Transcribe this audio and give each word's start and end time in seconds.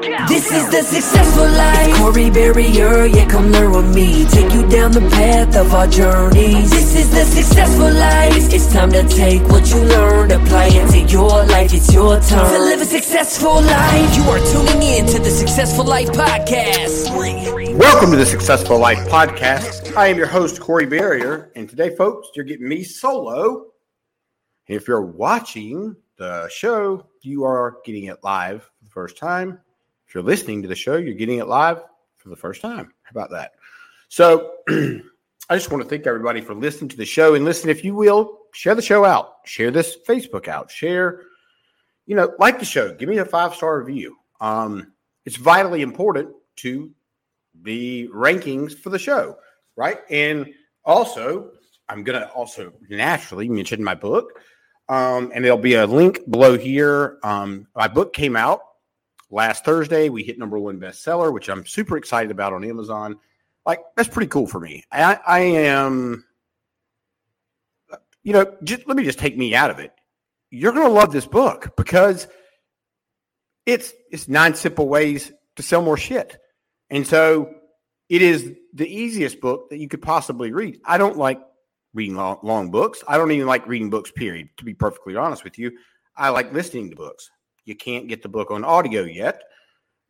This 0.00 0.50
is 0.50 0.70
the 0.70 0.82
successful 0.82 1.44
life. 1.44 1.94
Corey 1.96 2.30
Barrier, 2.30 3.04
yeah, 3.04 3.28
come 3.28 3.52
learn 3.52 3.72
with 3.72 3.94
me. 3.94 4.24
Take 4.24 4.50
you 4.54 4.66
down 4.66 4.92
the 4.92 5.02
path 5.10 5.54
of 5.56 5.74
our 5.74 5.86
journeys. 5.86 6.70
This 6.70 6.96
is 6.96 7.10
the 7.10 7.22
successful 7.24 7.92
life. 7.92 8.32
It's 8.50 8.72
time 8.72 8.90
to 8.92 9.06
take 9.06 9.42
what 9.48 9.68
you 9.68 9.76
learned, 9.84 10.32
apply 10.32 10.70
it 10.72 10.90
to 10.92 11.00
your 11.00 11.44
life. 11.44 11.74
It's 11.74 11.92
your 11.92 12.18
turn 12.20 12.50
to 12.50 12.58
live 12.60 12.80
a 12.80 12.86
successful 12.86 13.60
life. 13.60 14.16
You 14.16 14.22
are 14.30 14.38
tuning 14.38 14.82
in 14.82 15.06
to 15.08 15.18
the 15.18 15.28
Successful 15.28 15.84
Life 15.84 16.08
Podcast. 16.08 17.10
Welcome 17.76 18.10
to 18.12 18.16
the 18.16 18.24
Successful 18.24 18.78
Life 18.78 19.06
Podcast. 19.10 19.94
I 19.98 20.06
am 20.06 20.16
your 20.16 20.28
host, 20.28 20.60
Corey 20.62 20.86
Barrier, 20.86 21.52
and 21.56 21.68
today, 21.68 21.94
folks, 21.94 22.28
you're 22.34 22.46
getting 22.46 22.68
me 22.68 22.84
solo. 22.84 23.66
If 24.66 24.88
you're 24.88 25.02
watching 25.02 25.94
the 26.16 26.48
show, 26.48 27.06
you 27.20 27.44
are 27.44 27.76
getting 27.84 28.04
it 28.04 28.24
live 28.24 28.62
for 28.62 28.84
the 28.84 28.90
first 28.90 29.18
time. 29.18 29.58
If 30.10 30.14
you're 30.16 30.24
listening 30.24 30.60
to 30.62 30.66
the 30.66 30.74
show, 30.74 30.96
you're 30.96 31.14
getting 31.14 31.38
it 31.38 31.46
live 31.46 31.84
for 32.16 32.30
the 32.30 32.36
first 32.36 32.60
time. 32.60 32.92
How 33.04 33.10
about 33.12 33.30
that? 33.30 33.52
So, 34.08 34.54
I 34.68 35.54
just 35.54 35.70
want 35.70 35.84
to 35.84 35.88
thank 35.88 36.04
everybody 36.04 36.40
for 36.40 36.52
listening 36.52 36.88
to 36.88 36.96
the 36.96 37.04
show. 37.04 37.36
And 37.36 37.44
listen, 37.44 37.70
if 37.70 37.84
you 37.84 37.94
will, 37.94 38.40
share 38.52 38.74
the 38.74 38.82
show 38.82 39.04
out, 39.04 39.36
share 39.44 39.70
this 39.70 39.98
Facebook 40.08 40.48
out, 40.48 40.68
share, 40.68 41.22
you 42.06 42.16
know, 42.16 42.32
like 42.40 42.58
the 42.58 42.64
show, 42.64 42.92
give 42.92 43.08
me 43.08 43.18
a 43.18 43.24
five 43.24 43.54
star 43.54 43.78
review. 43.78 44.16
Um, 44.40 44.94
it's 45.26 45.36
vitally 45.36 45.80
important 45.80 46.30
to 46.56 46.90
the 47.62 48.08
rankings 48.08 48.76
for 48.76 48.90
the 48.90 48.98
show, 48.98 49.36
right? 49.76 49.98
And 50.10 50.52
also, 50.84 51.52
I'm 51.88 52.02
going 52.02 52.20
to 52.20 52.28
also 52.30 52.72
naturally 52.88 53.48
mention 53.48 53.84
my 53.84 53.94
book. 53.94 54.40
Um, 54.88 55.30
and 55.32 55.44
there'll 55.44 55.56
be 55.56 55.74
a 55.74 55.86
link 55.86 56.28
below 56.28 56.58
here. 56.58 57.18
Um, 57.22 57.68
my 57.76 57.86
book 57.86 58.12
came 58.12 58.34
out 58.34 58.62
last 59.30 59.64
Thursday. 59.64 60.08
We 60.08 60.22
hit 60.22 60.38
number 60.38 60.58
one 60.58 60.80
bestseller, 60.80 61.32
which 61.32 61.48
I'm 61.48 61.66
super 61.66 61.96
excited 61.96 62.30
about 62.30 62.52
on 62.52 62.64
Amazon. 62.64 63.18
Like, 63.66 63.80
that's 63.96 64.08
pretty 64.08 64.28
cool 64.28 64.46
for 64.46 64.60
me. 64.60 64.84
I, 64.90 65.18
I 65.26 65.40
am, 65.40 66.24
you 68.22 68.32
know, 68.32 68.56
just 68.64 68.86
let 68.88 68.96
me 68.96 69.04
just 69.04 69.18
take 69.18 69.36
me 69.36 69.54
out 69.54 69.70
of 69.70 69.78
it. 69.78 69.92
You're 70.50 70.72
going 70.72 70.86
to 70.86 70.92
love 70.92 71.12
this 71.12 71.26
book 71.26 71.76
because 71.76 72.26
it's 73.66 73.92
it's 74.10 74.28
nine 74.28 74.54
simple 74.54 74.88
ways 74.88 75.32
to 75.56 75.62
sell 75.62 75.82
more 75.82 75.96
shit. 75.96 76.38
And 76.88 77.06
so 77.06 77.54
it 78.08 78.22
is 78.22 78.52
the 78.74 78.88
easiest 78.88 79.40
book 79.40 79.70
that 79.70 79.78
you 79.78 79.88
could 79.88 80.02
possibly 80.02 80.50
read. 80.50 80.80
I 80.84 80.98
don't 80.98 81.16
like 81.16 81.40
reading 81.94 82.16
long, 82.16 82.38
long 82.42 82.70
books. 82.70 83.04
I 83.06 83.16
don't 83.16 83.30
even 83.30 83.46
like 83.46 83.68
reading 83.68 83.90
books, 83.90 84.10
period, 84.10 84.48
to 84.56 84.64
be 84.64 84.74
perfectly 84.74 85.16
honest 85.16 85.44
with 85.44 85.58
you. 85.58 85.72
I 86.16 86.30
like 86.30 86.52
listening 86.52 86.90
to 86.90 86.96
books. 86.96 87.30
You 87.70 87.76
can't 87.76 88.08
get 88.08 88.20
the 88.20 88.28
book 88.28 88.50
on 88.50 88.64
audio 88.64 89.04
yet, 89.04 89.44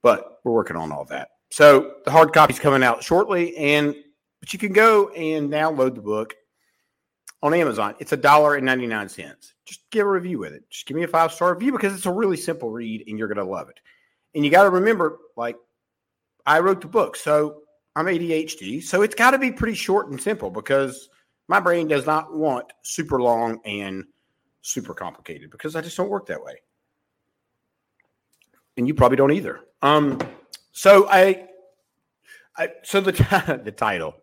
but 0.02 0.40
we're 0.44 0.52
working 0.52 0.76
on 0.76 0.90
all 0.90 1.04
that. 1.04 1.28
So 1.50 1.96
the 2.06 2.10
hard 2.10 2.32
copy's 2.32 2.58
coming 2.58 2.82
out 2.82 3.04
shortly, 3.04 3.54
and 3.58 3.94
but 4.40 4.54
you 4.54 4.58
can 4.58 4.72
go 4.72 5.10
and 5.10 5.50
download 5.50 5.94
the 5.94 6.00
book 6.00 6.34
on 7.42 7.52
Amazon. 7.52 7.96
It's 7.98 8.12
a 8.12 8.16
dollar 8.16 8.54
and 8.54 8.64
ninety 8.64 8.86
nine 8.86 9.10
cents. 9.10 9.52
Just 9.66 9.82
give 9.90 10.06
a 10.06 10.10
review 10.10 10.38
with 10.38 10.54
it. 10.54 10.62
Just 10.70 10.86
give 10.86 10.96
me 10.96 11.02
a 11.02 11.08
five 11.08 11.32
star 11.32 11.52
review 11.52 11.70
because 11.70 11.94
it's 11.94 12.06
a 12.06 12.12
really 12.12 12.38
simple 12.38 12.70
read, 12.70 13.04
and 13.06 13.18
you're 13.18 13.28
gonna 13.28 13.44
love 13.44 13.68
it. 13.68 13.78
And 14.34 14.42
you 14.42 14.50
got 14.50 14.62
to 14.62 14.70
remember, 14.70 15.18
like 15.36 15.56
I 16.46 16.60
wrote 16.60 16.80
the 16.80 16.88
book, 16.88 17.14
so 17.14 17.60
I'm 17.94 18.06
ADHD, 18.06 18.82
so 18.82 19.02
it's 19.02 19.14
got 19.14 19.32
to 19.32 19.38
be 19.38 19.52
pretty 19.52 19.74
short 19.74 20.08
and 20.08 20.18
simple 20.18 20.50
because 20.50 21.10
my 21.46 21.60
brain 21.60 21.88
does 21.88 22.06
not 22.06 22.34
want 22.34 22.72
super 22.84 23.20
long 23.20 23.60
and 23.66 24.04
super 24.62 24.94
complicated 24.94 25.50
because 25.50 25.76
I 25.76 25.82
just 25.82 25.98
don't 25.98 26.08
work 26.08 26.24
that 26.28 26.42
way 26.42 26.54
and 28.80 28.88
you 28.88 28.94
probably 28.94 29.16
don't 29.16 29.32
either. 29.32 29.60
Um, 29.82 30.18
so 30.72 31.06
I, 31.10 31.48
I 32.56 32.70
so 32.82 33.02
the 33.02 33.12
the 33.62 33.72
title. 33.72 34.14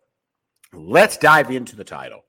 Let's 0.73 1.15
dive 1.15 1.51
into 1.51 1.75
the 1.75 1.83
title. 1.83 2.25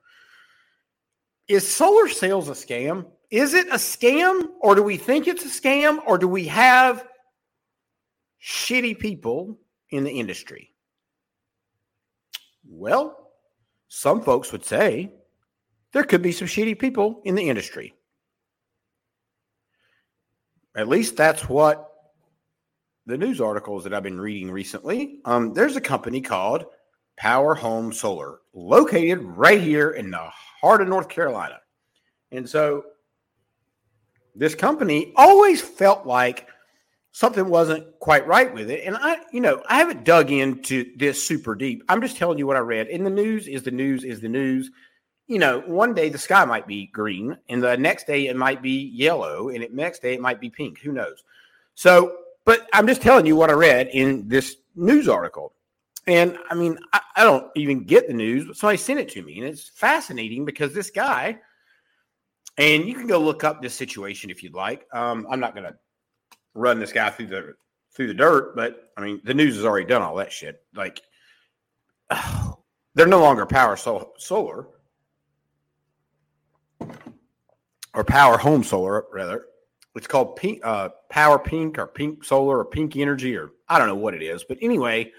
Is 1.49 1.67
solar 1.67 2.07
sales 2.07 2.51
a 2.51 2.53
scam? 2.53 3.07
Is 3.31 3.55
it 3.55 3.69
a 3.69 3.77
scam, 3.77 4.49
or 4.61 4.75
do 4.75 4.83
we 4.83 4.99
think 4.99 5.27
it's 5.27 5.43
a 5.43 5.49
scam, 5.49 6.01
or 6.07 6.19
do 6.19 6.29
we 6.29 6.45
have 6.49 7.07
shitty 8.43 8.99
people 8.99 9.59
in 9.89 10.05
the 10.05 10.11
industry? 10.11 10.75
Well, 12.69 13.31
some 13.89 14.21
folks 14.21 14.53
would 14.53 14.67
say 14.67 15.13
there 15.95 16.05
could 16.05 16.21
be 16.21 16.33
some 16.33 16.47
shitty 16.47 16.79
people 16.79 17.23
in 17.25 17.35
the 17.35 17.49
industry. 17.49 17.95
At 20.77 20.89
least 20.89 21.17
that's 21.17 21.49
what 21.49 21.88
the 23.09 23.17
news 23.17 23.41
articles 23.41 23.85
that 23.85 23.95
I've 23.95 24.03
been 24.03 24.21
reading 24.21 24.51
recently, 24.51 25.21
um, 25.25 25.55
there's 25.55 25.77
a 25.77 25.81
company 25.81 26.21
called 26.21 26.67
Power 27.17 27.55
Home 27.55 27.91
Solar 27.91 28.41
located 28.53 29.23
right 29.23 29.63
here 29.63 29.93
in 29.93 30.11
the 30.11 30.29
heart 30.61 30.83
of 30.83 30.89
North 30.89 31.09
Carolina. 31.09 31.59
And 32.33 32.47
so 32.47 32.85
this 34.37 34.55
company 34.55 35.15
always 35.17 35.63
felt 35.63 36.07
like 36.07 36.49
something 37.13 37.49
wasn't 37.49 37.99
quite 37.99 38.27
right 38.27 38.53
with 38.53 38.71
it. 38.71 38.85
And 38.85 38.95
I, 39.01 39.21
you 39.33 39.41
know, 39.41 39.63
I 39.71 39.79
haven't 39.79 40.05
dug 40.05 40.31
into 40.31 40.95
this 40.99 41.27
super 41.27 41.55
deep. 41.55 41.83
I'm 41.89 42.03
just 42.03 42.19
telling 42.19 42.37
you 42.37 42.47
what 42.47 42.57
I 42.57 42.61
read. 42.61 42.89
In 42.89 43.05
the 43.05 43.11
news 43.11 43.49
is 43.49 43.63
the 43.63 43.71
news 43.71 44.05
is 44.05 44.21
the 44.21 44.29
news. 44.29 44.71
You 45.29 45.39
know, 45.39 45.61
one 45.61 45.95
day 45.95 46.11
the 46.11 46.19
sky 46.19 46.45
might 46.45 46.67
be 46.67 46.89
green, 46.89 47.39
and 47.49 47.63
the 47.63 47.77
next 47.77 48.07
day 48.07 48.27
it 48.27 48.37
might 48.37 48.61
be 48.61 48.93
yellow, 48.95 49.49
and 49.49 49.63
the 49.63 49.69
next 49.73 50.03
day 50.03 50.13
it 50.13 50.21
might 50.21 50.41
be 50.41 50.51
pink. 50.51 50.81
Who 50.81 50.93
knows? 50.93 51.25
So 51.75 52.15
but 52.49 52.67
I'm 52.73 52.87
just 52.87 53.03
telling 53.03 53.27
you 53.27 53.37
what 53.37 53.51
I 53.51 53.53
read 53.53 53.89
in 53.89 54.27
this 54.27 54.57
news 54.75 55.07
article. 55.07 55.53
And 56.07 56.39
I 56.51 56.55
mean, 56.55 56.79
I, 56.95 57.01
I 57.17 57.23
don't 57.23 57.47
even 57.57 57.85
get 57.85 58.09
the 58.09 58.15
news, 58.15 58.47
but 58.47 58.57
somebody 58.57 58.79
sent 58.79 59.01
it 59.01 59.11
to 59.11 59.23
me. 59.23 59.37
And 59.39 59.47
it's 59.47 59.69
fascinating 59.69 60.47
because 60.47 60.73
this 60.73 60.89
guy, 60.89 61.41
and 62.57 62.87
you 62.89 62.95
can 62.95 63.07
go 63.07 63.19
look 63.19 63.45
up 63.45 63.61
this 63.61 63.75
situation 63.75 64.31
if 64.31 64.43
you'd 64.43 64.55
like. 64.55 64.87
Um, 64.95 65.27
I'm 65.31 65.41
not 65.41 65.55
going 65.55 65.71
to 65.71 65.77
run 66.55 66.81
this 66.81 66.91
guy 66.91 67.11
through 67.11 67.27
the 67.27 67.55
through 67.93 68.07
the 68.07 68.15
dirt, 68.15 68.57
but 68.57 68.93
I 68.97 69.03
mean, 69.03 69.21
the 69.25 69.35
news 69.35 69.57
has 69.57 69.67
already 69.67 69.85
done 69.85 70.01
all 70.01 70.17
that 70.17 70.33
shit. 70.33 70.63
Like, 70.75 71.03
they're 72.95 73.07
no 73.07 73.21
longer 73.21 73.45
power 73.45 73.77
so- 73.77 74.15
solar 74.17 74.69
or 77.93 78.05
power 78.05 78.39
home 78.39 78.65
solar, 78.65 79.05
rather 79.13 79.45
it's 79.99 80.07
called 80.07 80.37
pink, 80.37 80.61
uh, 80.65 80.89
Power 81.11 81.39
Pink 81.39 81.79
or 81.79 81.87
Pink 81.87 82.25
Solar 82.25 82.59
or 82.59 82.65
Pink 82.65 82.97
Energy 82.97 83.37
or 83.37 83.51
I 83.69 83.79
don't 83.79 83.89
know 83.89 83.95
what 83.95 84.15
it 84.15 84.23
is. 84.23 84.45
But 84.45 84.59
anyway, 84.63 85.13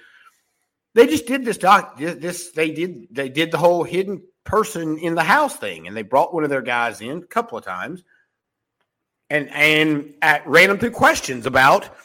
they 0.95 1.05
just 1.05 1.27
did 1.27 1.45
this 1.45 1.57
doc. 1.57 1.97
This 1.97 2.51
they 2.51 2.71
did 2.71 3.07
they 3.11 3.29
did 3.29 3.51
the 3.51 3.57
whole 3.57 3.83
hidden 3.83 4.23
person 4.43 4.97
in 4.97 5.13
the 5.13 5.23
house 5.23 5.55
thing, 5.55 5.87
and 5.87 5.95
they 5.95 6.01
brought 6.01 6.33
one 6.33 6.43
of 6.43 6.49
their 6.49 6.63
guys 6.63 7.01
in 7.01 7.19
a 7.19 7.27
couple 7.27 7.57
of 7.57 7.63
times, 7.63 8.03
and 9.29 9.49
and 9.49 10.15
at, 10.21 10.47
ran 10.47 10.75
through 10.79 10.91
questions 10.91 11.45
about 11.45 11.95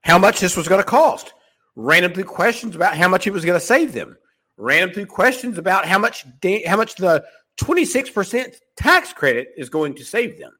how 0.00 0.18
much 0.18 0.40
this 0.40 0.56
was 0.56 0.68
going 0.68 0.80
to 0.80 0.88
cost, 0.88 1.34
ran 1.76 2.10
through 2.14 2.24
questions 2.24 2.74
about 2.74 2.96
how 2.96 3.08
much 3.08 3.26
it 3.26 3.32
was 3.32 3.44
going 3.44 3.60
to 3.60 3.64
save 3.64 3.92
them, 3.92 4.16
ran 4.56 4.92
through 4.92 5.06
questions 5.06 5.58
about 5.58 5.84
how 5.84 5.98
much 5.98 6.24
da- 6.40 6.64
how 6.64 6.76
much 6.76 6.94
the 6.94 7.22
twenty 7.58 7.84
six 7.84 8.08
percent 8.08 8.56
tax 8.76 9.12
credit 9.12 9.48
is 9.56 9.68
going 9.68 9.94
to 9.94 10.04
save 10.04 10.38
them. 10.38 10.52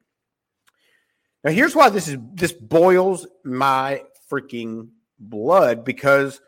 Now, 1.43 1.51
here's 1.51 1.75
why 1.75 1.89
this 1.89 2.07
is 2.07 2.17
this 2.33 2.51
boils 2.51 3.27
my 3.43 4.03
freaking 4.29 4.89
blood 5.19 5.83
because 5.83 6.39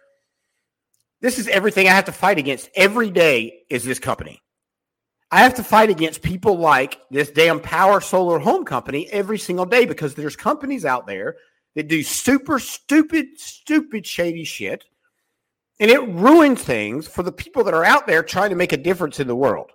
this 1.22 1.40
is 1.40 1.48
everything 1.48 1.88
I 1.88 1.92
have 1.92 2.06
to 2.06 2.12
fight 2.12 2.38
against 2.38 2.70
every 2.76 3.10
day 3.10 3.64
is 3.70 3.84
this 3.84 4.00
company. 4.00 4.42
I 5.32 5.40
have 5.40 5.56
to 5.56 5.64
fight 5.64 5.90
against 5.90 6.22
people 6.22 6.58
like 6.58 7.00
this 7.10 7.32
damn 7.32 7.60
Power 7.60 8.02
Solar 8.02 8.38
Home 8.38 8.66
Company 8.66 9.10
every 9.12 9.40
single 9.40 9.66
day 9.66 9.86
because 9.86 10.14
there's 10.14 10.36
companies 10.36 10.86
out 10.86 11.08
there 11.08 11.38
that 11.76 11.88
do 11.88 12.04
super 12.04 12.60
stupid, 12.60 13.40
stupid, 13.40 14.06
shady 14.06 14.44
shit. 14.44 14.86
And 15.80 15.90
it 15.90 16.08
ruins 16.08 16.62
things 16.62 17.08
for 17.08 17.24
the 17.24 17.32
people 17.32 17.64
that 17.64 17.74
are 17.74 17.84
out 17.84 18.06
there 18.06 18.22
trying 18.22 18.52
to 18.52 18.56
make 18.56 18.74
a 18.74 18.78
difference 18.78 19.20
in 19.20 19.28
the 19.28 19.36
world. 19.36 19.72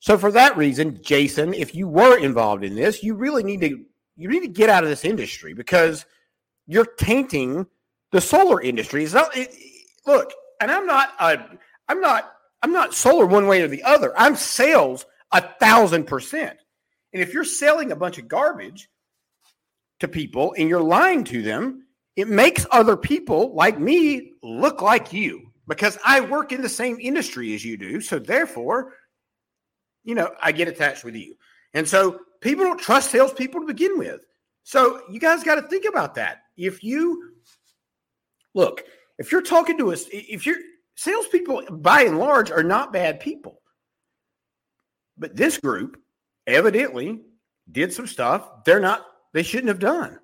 So 0.00 0.18
for 0.18 0.32
that 0.32 0.56
reason, 0.56 0.98
Jason, 1.02 1.54
if 1.54 1.74
you 1.74 1.86
were 1.86 2.18
involved 2.18 2.64
in 2.64 2.74
this, 2.74 3.02
you 3.02 3.14
really 3.14 3.44
need 3.44 3.60
to 3.60 3.84
you 4.16 4.28
need 4.28 4.40
to 4.40 4.48
get 4.48 4.70
out 4.70 4.84
of 4.84 4.90
this 4.90 5.04
industry 5.04 5.54
because 5.54 6.06
you're 6.66 6.86
tainting 6.98 7.66
the 8.12 8.20
solar 8.20 8.60
industry. 8.60 9.04
It's 9.04 9.14
not, 9.14 9.36
it, 9.36 9.54
look, 10.06 10.32
and 10.60 10.70
I'm 10.70 10.86
not 10.86 11.10
a, 11.18 11.58
I'm 11.88 12.00
not 12.00 12.30
I'm 12.64 12.72
not 12.72 12.94
solar 12.94 13.26
one 13.26 13.46
way 13.46 13.60
or 13.60 13.68
the 13.68 13.82
other. 13.82 14.18
I'm 14.18 14.36
sales 14.36 15.04
a 15.32 15.42
thousand 15.60 16.04
percent. 16.04 16.56
And 17.12 17.20
if 17.22 17.34
you're 17.34 17.44
selling 17.44 17.92
a 17.92 17.96
bunch 17.96 18.16
of 18.16 18.26
garbage 18.26 18.88
to 20.00 20.08
people 20.08 20.54
and 20.56 20.66
you're 20.66 20.80
lying 20.80 21.24
to 21.24 21.42
them, 21.42 21.86
it 22.16 22.26
makes 22.26 22.66
other 22.70 22.96
people 22.96 23.54
like 23.54 23.78
me 23.78 24.32
look 24.42 24.80
like 24.80 25.12
you 25.12 25.50
because 25.68 25.98
I 26.06 26.20
work 26.20 26.52
in 26.52 26.62
the 26.62 26.68
same 26.68 26.96
industry 26.98 27.54
as 27.54 27.62
you 27.62 27.76
do. 27.76 28.00
So 28.00 28.18
therefore, 28.18 28.94
you 30.02 30.14
know, 30.14 30.30
I 30.42 30.52
get 30.52 30.68
attached 30.68 31.04
with 31.04 31.16
you. 31.16 31.34
And 31.74 31.86
so 31.86 32.20
people 32.44 32.64
don't 32.64 32.78
trust 32.78 33.10
salespeople 33.10 33.62
to 33.62 33.66
begin 33.66 33.98
with. 33.98 34.24
So 34.62 35.00
you 35.10 35.18
guys 35.18 35.42
got 35.42 35.56
to 35.56 35.62
think 35.62 35.86
about 35.86 36.14
that. 36.14 36.42
If 36.56 36.84
you 36.84 37.32
look, 38.54 38.84
if 39.18 39.32
you're 39.32 39.42
talking 39.42 39.76
to 39.78 39.92
us, 39.92 40.04
if 40.12 40.46
you're 40.46 40.58
salespeople 40.94 41.64
by 41.70 42.02
and 42.02 42.18
large 42.18 42.50
are 42.50 42.62
not 42.62 42.92
bad 42.92 43.18
people. 43.18 43.60
But 45.18 45.36
this 45.36 45.58
group 45.58 46.00
evidently 46.46 47.22
did 47.72 47.92
some 47.92 48.06
stuff 48.06 48.64
they're 48.64 48.80
not, 48.80 49.04
they 49.32 49.42
shouldn't 49.42 49.68
have 49.68 49.78
done. 49.78 50.18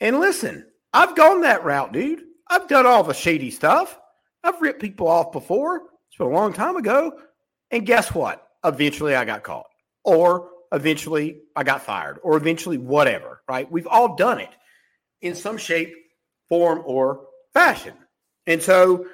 And 0.00 0.18
listen, 0.18 0.66
I've 0.92 1.16
gone 1.16 1.42
that 1.42 1.64
route, 1.64 1.92
dude. 1.92 2.24
I've 2.48 2.68
done 2.68 2.86
all 2.86 3.04
the 3.04 3.14
shady 3.14 3.50
stuff. 3.50 3.98
I've 4.42 4.60
ripped 4.60 4.80
people 4.80 5.06
off 5.06 5.32
before. 5.32 5.82
It's 6.08 6.16
been 6.18 6.26
a 6.26 6.30
long 6.30 6.52
time 6.52 6.76
ago. 6.76 7.12
And 7.70 7.86
guess 7.86 8.12
what? 8.14 8.48
Eventually 8.64 9.14
I 9.14 9.24
got 9.24 9.44
caught, 9.44 9.66
or 10.04 10.49
eventually 10.72 11.40
I 11.56 11.64
got 11.64 11.82
fired, 11.82 12.18
or 12.22 12.36
eventually 12.36 12.78
whatever, 12.78 13.42
right? 13.48 13.70
We've 13.70 13.86
all 13.86 14.16
done 14.16 14.38
it 14.40 14.50
in 15.20 15.34
some 15.34 15.56
shape, 15.56 15.94
form, 16.48 16.82
or 16.84 17.26
fashion. 17.52 17.94
And 18.46 18.62
so, 18.62 19.06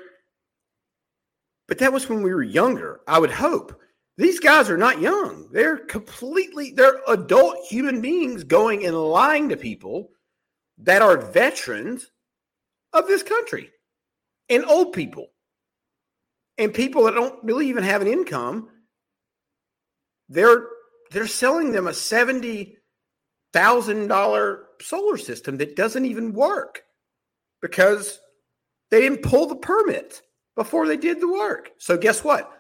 but 1.69 1.79
that 1.79 1.93
was 1.93 2.09
when 2.09 2.23
we 2.23 2.33
were 2.33 2.43
younger, 2.43 3.01
I 3.07 3.19
would 3.19 3.31
hope. 3.31 3.81
These 4.19 4.41
guys 4.41 4.71
are 4.71 4.79
not 4.79 5.01
young. 5.01 5.49
They're 5.53 5.79
completely, 5.79 6.73
they're 6.73 7.01
adult 7.09 7.59
human 7.69 8.01
beings 8.01 8.45
going 8.45 8.87
and 8.87 8.97
lying 8.97 9.49
to 9.51 9.57
people 9.57 10.11
that 10.79 11.03
are 11.03 11.19
veterans 11.19 12.11
of 12.93 13.07
this 13.07 13.23
country 13.23 13.71
and 14.49 14.65
old 14.65 14.93
people 14.93 15.29
and 16.57 16.73
people 16.73 17.05
that 17.05 17.15
don't 17.15 17.43
really 17.45 17.69
even 17.69 17.85
have 17.85 18.01
an 18.01 18.09
income. 18.09 18.69
They're 20.29 20.67
they're 21.11 21.27
selling 21.27 21.73
them 21.73 21.87
a 21.87 21.95
seventy 21.95 22.79
thousand 23.53 24.09
dollar 24.09 24.65
solar 24.81 25.17
system 25.17 25.57
that 25.59 25.77
doesn't 25.77 26.05
even 26.05 26.33
work 26.33 26.83
because 27.63 28.21
they 28.91 29.01
didn't 29.01 29.23
pull 29.23 29.47
the 29.47 29.57
permit 29.57 30.23
before 30.57 30.87
they 30.87 30.97
did 30.97 31.21
the 31.21 31.31
work. 31.31 31.71
So 31.79 31.97
guess 31.97 32.23
what? 32.23 32.51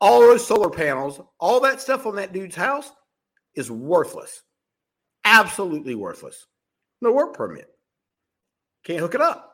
All 0.00 0.20
those 0.20 0.46
solar 0.46 0.70
panels, 0.70 1.20
all 1.40 1.60
that 1.60 1.80
stuff 1.80 2.06
on 2.06 2.16
that 2.16 2.32
dude's 2.32 2.56
house 2.56 2.90
is 3.54 3.70
worthless. 3.70 4.42
Absolutely 5.24 5.94
worthless. 5.94 6.46
No 7.00 7.12
work 7.12 7.34
permit. 7.34 7.68
Can't 8.84 9.00
hook 9.00 9.14
it 9.14 9.20
up. 9.20 9.52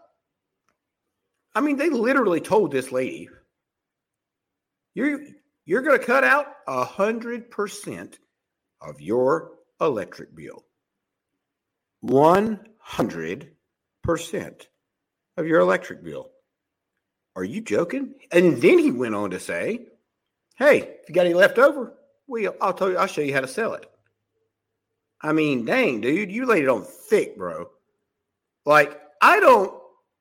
I 1.55 1.61
mean, 1.61 1.77
they 1.77 1.91
literally 1.91 2.41
told 2.41 2.73
this 2.73 2.93
lady, 2.93 3.29
you're 4.95 5.21
you're 5.65 5.83
going 5.83 5.99
to 5.99 6.05
cut 6.05 6.25
out 6.25 6.47
a 6.67 6.85
hundred 6.85 7.51
percent 7.51 8.19
of 8.85 9.01
your 9.01 9.53
electric 9.81 10.35
bill. 10.35 10.65
One 12.01 12.61
hundred 12.79 13.53
percent 14.03 14.69
of 15.37 15.47
your 15.47 15.61
electric 15.61 16.03
bill. 16.03 16.31
Are 17.37 17.45
you 17.45 17.61
joking? 17.61 18.15
And 18.31 18.61
then 18.61 18.79
he 18.79 18.91
went 18.91 19.15
on 19.15 19.31
to 19.31 19.41
say, 19.41 19.87
Hey, 20.57 20.79
if 20.81 21.09
you 21.09 21.15
got 21.15 21.27
any 21.27 21.35
left 21.35 21.59
over, 21.59 21.95
well, 22.27 22.55
I'll 22.61 22.75
tell 22.75 22.91
you, 22.91 22.99
I'll 22.99 23.07
show 23.07 23.23
you 23.23 23.33
how 23.33 23.41
to 23.41 23.49
sell 23.49 23.75
it. 23.75 23.87
I 25.21 25.33
mean, 25.33 25.65
dang, 25.65 26.01
dude, 26.01 26.31
you 26.31 26.47
laid 26.47 26.65
it 26.65 26.69
on 26.69 26.83
thick, 26.83 27.39
bro. 27.39 27.71
Like, 28.67 29.01
I 29.21 29.41
don't, 29.41 29.73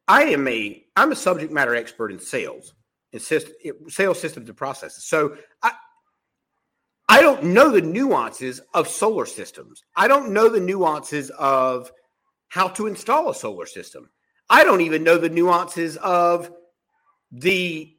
I 0.07 0.23
am 0.25 0.47
a, 0.47 0.83
I'm 0.95 1.11
a 1.11 1.15
subject 1.15 1.51
matter 1.51 1.75
expert 1.75 2.11
in 2.11 2.19
sales 2.19 2.73
system, 3.17 3.53
sales 3.87 4.19
systems 4.19 4.47
and 4.47 4.57
processes. 4.57 5.03
So 5.03 5.37
I, 5.63 5.73
I 7.11 7.19
don't 7.19 7.43
know 7.43 7.69
the 7.69 7.81
nuances 7.81 8.61
of 8.73 8.87
solar 8.87 9.25
systems. 9.25 9.83
I 9.97 10.07
don't 10.07 10.31
know 10.31 10.47
the 10.47 10.61
nuances 10.61 11.29
of 11.31 11.91
how 12.47 12.69
to 12.69 12.87
install 12.87 13.29
a 13.29 13.35
solar 13.35 13.65
system. 13.65 14.09
I 14.49 14.63
don't 14.63 14.79
even 14.79 15.03
know 15.03 15.17
the 15.17 15.27
nuances 15.27 15.97
of 15.97 16.49
the 17.33 17.93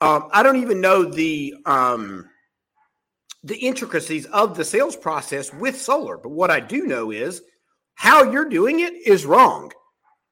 um, 0.00 0.28
I 0.32 0.44
don't 0.44 0.62
even 0.62 0.80
know 0.80 1.04
the 1.04 1.56
um, 1.66 2.30
the 3.42 3.56
intricacies 3.56 4.26
of 4.26 4.56
the 4.56 4.64
sales 4.64 4.94
process 4.94 5.52
with 5.52 5.80
solar. 5.80 6.16
But 6.16 6.30
what 6.30 6.52
I 6.52 6.60
do 6.60 6.86
know 6.86 7.10
is 7.10 7.42
how 7.96 8.30
you're 8.30 8.48
doing 8.48 8.78
it 8.78 8.94
is 8.94 9.26
wrong, 9.26 9.72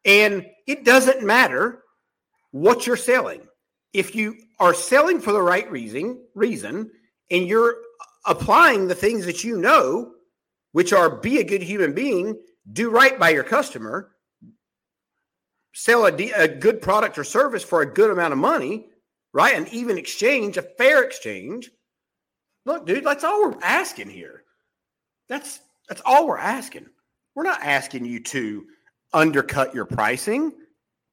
and 0.04 0.46
it 0.68 0.84
doesn't 0.84 1.26
matter 1.26 1.82
what 2.52 2.87
you're 2.87 2.96
selling. 2.96 3.40
If 3.92 4.14
you 4.14 4.37
are 4.60 4.72
selling 4.72 5.20
for 5.20 5.32
the 5.32 5.42
right 5.42 5.68
reason, 5.68 6.22
reason, 6.37 6.92
and 7.32 7.49
you're 7.49 7.75
applying 8.26 8.86
the 8.86 8.94
things 8.94 9.26
that 9.26 9.44
you 9.44 9.58
know, 9.58 10.12
which 10.72 10.92
are 10.92 11.10
be 11.10 11.38
a 11.38 11.44
good 11.44 11.62
human 11.62 11.92
being, 11.92 12.38
do 12.72 12.90
right 12.90 13.18
by 13.18 13.30
your 13.30 13.44
customer, 13.44 14.12
sell 15.72 16.06
a, 16.06 16.30
a 16.32 16.48
good 16.48 16.82
product 16.82 17.18
or 17.18 17.24
service 17.24 17.64
for 17.64 17.82
a 17.82 17.92
good 17.92 18.10
amount 18.10 18.32
of 18.32 18.38
money, 18.38 18.86
right? 19.32 19.56
An 19.56 19.66
even 19.72 19.98
exchange, 19.98 20.56
a 20.56 20.62
fair 20.62 21.02
exchange. 21.02 21.70
Look, 22.66 22.86
dude, 22.86 23.04
that's 23.04 23.24
all 23.24 23.42
we're 23.42 23.58
asking 23.62 24.10
here. 24.10 24.44
That's 25.28 25.60
that's 25.88 26.02
all 26.04 26.26
we're 26.26 26.38
asking. 26.38 26.86
We're 27.34 27.44
not 27.44 27.62
asking 27.62 28.04
you 28.04 28.20
to 28.24 28.66
undercut 29.12 29.74
your 29.74 29.86
pricing 29.86 30.52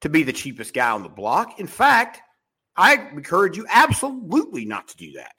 to 0.01 0.09
be 0.09 0.23
the 0.23 0.33
cheapest 0.33 0.73
guy 0.73 0.91
on 0.91 1.03
the 1.03 1.09
block. 1.09 1.59
In 1.59 1.67
fact, 1.67 2.21
I 2.75 2.95
encourage 3.11 3.57
you 3.57 3.65
absolutely 3.69 4.65
not 4.65 4.87
to 4.89 4.97
do 4.97 5.13
that. 5.13 5.33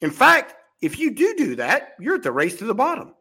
In 0.00 0.10
fact, 0.10 0.54
if 0.84 0.98
you 0.98 1.10
do 1.12 1.34
do 1.34 1.56
that, 1.56 1.94
you're 1.98 2.16
at 2.16 2.22
the 2.22 2.30
race 2.30 2.56
to 2.56 2.66
the 2.66 2.74
bottom. 2.74 3.14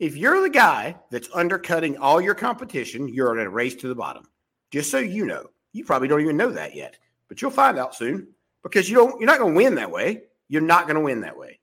If 0.00 0.16
you're 0.16 0.40
the 0.40 0.50
guy 0.50 0.96
that's 1.10 1.28
undercutting 1.32 1.96
all 1.98 2.20
your 2.20 2.34
competition, 2.34 3.08
you're 3.08 3.38
at 3.38 3.46
a 3.46 3.50
race 3.50 3.76
to 3.76 3.88
the 3.88 3.94
bottom. 3.94 4.24
Just 4.72 4.90
so 4.90 4.98
you 4.98 5.24
know, 5.24 5.46
you 5.72 5.84
probably 5.84 6.08
don't 6.08 6.20
even 6.20 6.36
know 6.36 6.50
that 6.50 6.74
yet, 6.74 6.96
but 7.28 7.40
you'll 7.40 7.52
find 7.52 7.78
out 7.78 7.94
soon 7.94 8.26
because 8.64 8.90
you 8.90 8.96
don't. 8.96 9.20
You're 9.20 9.28
not 9.28 9.38
going 9.38 9.52
to 9.52 9.56
win 9.56 9.76
that 9.76 9.90
way. 9.90 10.22
You're 10.48 10.62
not 10.62 10.86
going 10.86 10.96
to 10.96 11.02
win 11.02 11.20
that 11.20 11.36
way. 11.36 11.60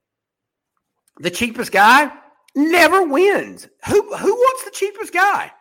The 1.20 1.32
cheapest 1.32 1.74
guy 1.74 2.10
never 2.56 3.04
wins. 3.04 3.68
Who 3.88 4.16
who 4.16 4.34
wants 4.34 4.64
the 4.64 4.72
cheapest 4.72 5.14
guy? 5.14 5.52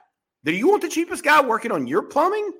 Do 0.44 0.52
you 0.52 0.68
want 0.68 0.82
the 0.82 0.88
cheapest 0.88 1.24
guy 1.24 1.44
working 1.44 1.72
on 1.72 1.88
your 1.88 2.02
plumbing 2.02 2.52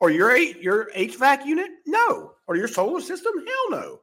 or 0.00 0.10
your 0.10 0.36
your 0.36 0.90
HVAC 0.96 1.46
unit? 1.46 1.70
No. 1.86 2.32
Or 2.48 2.56
your 2.56 2.68
solar 2.68 3.00
system? 3.00 3.32
Hell 3.36 3.80
no. 3.80 4.00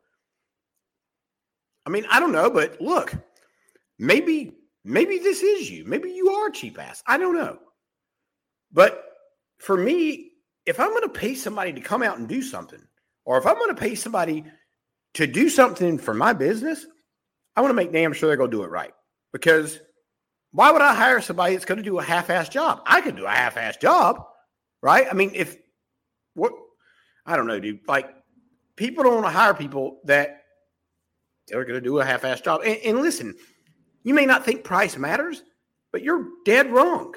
I 1.86 1.90
mean, 1.90 2.06
I 2.10 2.20
don't 2.20 2.32
know, 2.32 2.50
but 2.50 2.80
look, 2.82 3.14
maybe 3.98 4.54
maybe 4.84 5.18
this 5.20 5.42
is 5.42 5.70
you. 5.70 5.86
Maybe 5.86 6.12
you 6.12 6.30
are 6.30 6.50
cheap 6.50 6.80
ass. 6.80 7.04
I 7.08 7.18
don't 7.18 7.36
know. 7.36 7.60
But 8.72 9.04
for 9.58 9.76
me, 9.76 10.32
if 10.66 10.80
I'm 10.80 10.90
going 10.90 11.04
to 11.04 11.10
pay 11.10 11.36
somebody 11.36 11.74
to 11.74 11.82
come 11.82 12.04
out 12.04 12.18
and 12.18 12.28
do 12.28 12.42
something, 12.42 12.82
or 13.26 13.38
if 13.38 13.46
I'm 13.46 13.56
going 13.56 13.74
to 13.74 13.82
pay 13.82 13.96
somebody 13.96 14.46
to 15.16 15.26
do 15.26 15.50
something 15.50 15.98
for 15.98 16.14
my 16.14 16.34
business, 16.34 16.86
I 17.56 17.62
want 17.62 17.72
to 17.72 17.76
make 17.76 17.92
damn 17.92 18.14
sure 18.14 18.28
they're 18.28 18.38
going 18.38 18.52
to 18.52 18.58
do 18.58 18.64
it 18.64 18.70
right. 18.70 18.94
Because 19.34 19.80
why 20.52 20.72
would 20.72 20.82
I 20.82 20.94
hire 20.94 21.22
somebody 21.22 21.54
that's 21.54 21.66
going 21.66 21.78
to 21.78 21.84
do 21.84 22.00
a 22.00 22.04
half-ass 22.04 22.50
job? 22.50 22.82
I 22.86 23.02
could 23.02 23.16
do 23.16 23.26
a 23.26 23.32
half-ass 23.32 23.78
job, 23.78 24.24
right? 24.82 25.08
I 25.10 25.14
mean, 25.14 25.32
if 25.34 25.58
what 26.36 26.54
I 27.26 27.36
don't 27.36 27.48
know, 27.48 27.60
dude. 27.60 27.82
Like 27.88 28.10
people 28.76 29.04
don't 29.04 29.16
want 29.16 29.26
to 29.26 29.32
hire 29.32 29.54
people 29.54 30.00
that 30.06 30.44
they're 31.50 31.66
going 31.66 31.76
to 31.76 31.82
do 31.82 32.00
a 32.00 32.06
half-ass 32.06 32.42
job. 32.42 32.62
And, 32.66 32.78
and 32.86 33.02
listen, 33.02 33.36
you 34.04 34.14
may 34.14 34.26
not 34.26 34.46
think 34.46 34.64
price 34.64 34.98
matters, 34.98 35.44
but 35.92 36.04
you're 36.04 36.28
dead 36.46 36.72
wrong. 36.72 37.14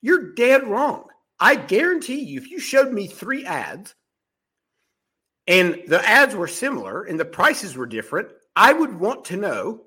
You're 0.00 0.32
dead 0.34 0.66
wrong. 0.66 1.04
I 1.40 1.54
guarantee 1.54 2.20
you, 2.20 2.38
if 2.38 2.50
you 2.50 2.58
showed 2.58 2.92
me 2.92 3.06
three 3.06 3.44
ads 3.44 3.94
and 5.46 5.82
the 5.86 6.06
ads 6.08 6.34
were 6.34 6.48
similar 6.48 7.04
and 7.04 7.18
the 7.18 7.24
prices 7.24 7.76
were 7.76 7.86
different, 7.86 8.28
I 8.56 8.72
would 8.72 8.98
want 8.98 9.24
to 9.26 9.36
know 9.36 9.82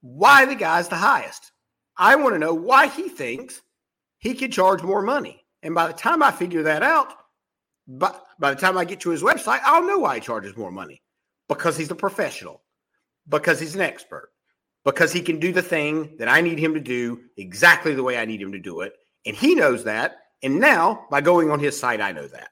why 0.00 0.44
the 0.44 0.54
guy's 0.54 0.88
the 0.88 0.96
highest. 0.96 1.52
I 1.96 2.16
want 2.16 2.34
to 2.34 2.38
know 2.38 2.54
why 2.54 2.88
he 2.88 3.08
thinks 3.08 3.60
he 4.18 4.34
could 4.34 4.52
charge 4.52 4.82
more 4.82 5.02
money. 5.02 5.44
And 5.62 5.74
by 5.74 5.86
the 5.86 5.92
time 5.92 6.22
I 6.22 6.30
figure 6.30 6.62
that 6.64 6.82
out, 6.82 7.12
by, 7.86 8.14
by 8.38 8.54
the 8.54 8.60
time 8.60 8.76
I 8.76 8.84
get 8.84 9.00
to 9.00 9.10
his 9.10 9.22
website, 9.22 9.60
I'll 9.64 9.86
know 9.86 9.98
why 9.98 10.16
he 10.16 10.20
charges 10.20 10.56
more 10.56 10.70
money 10.70 11.02
because 11.48 11.76
he's 11.76 11.90
a 11.90 11.94
professional, 11.94 12.62
because 13.28 13.60
he's 13.60 13.74
an 13.74 13.80
expert, 13.80 14.30
because 14.84 15.12
he 15.12 15.20
can 15.20 15.38
do 15.38 15.52
the 15.52 15.62
thing 15.62 16.16
that 16.18 16.28
I 16.28 16.40
need 16.40 16.58
him 16.58 16.74
to 16.74 16.80
do 16.80 17.20
exactly 17.36 17.94
the 17.94 18.02
way 18.02 18.18
I 18.18 18.24
need 18.24 18.42
him 18.42 18.52
to 18.52 18.58
do 18.58 18.80
it. 18.80 18.94
And 19.26 19.34
he 19.36 19.54
knows 19.54 19.84
that. 19.84 20.16
And 20.42 20.60
now, 20.60 21.06
by 21.10 21.20
going 21.20 21.50
on 21.50 21.58
his 21.58 21.78
site, 21.78 22.00
I 22.00 22.12
know 22.12 22.28
that. 22.28 22.50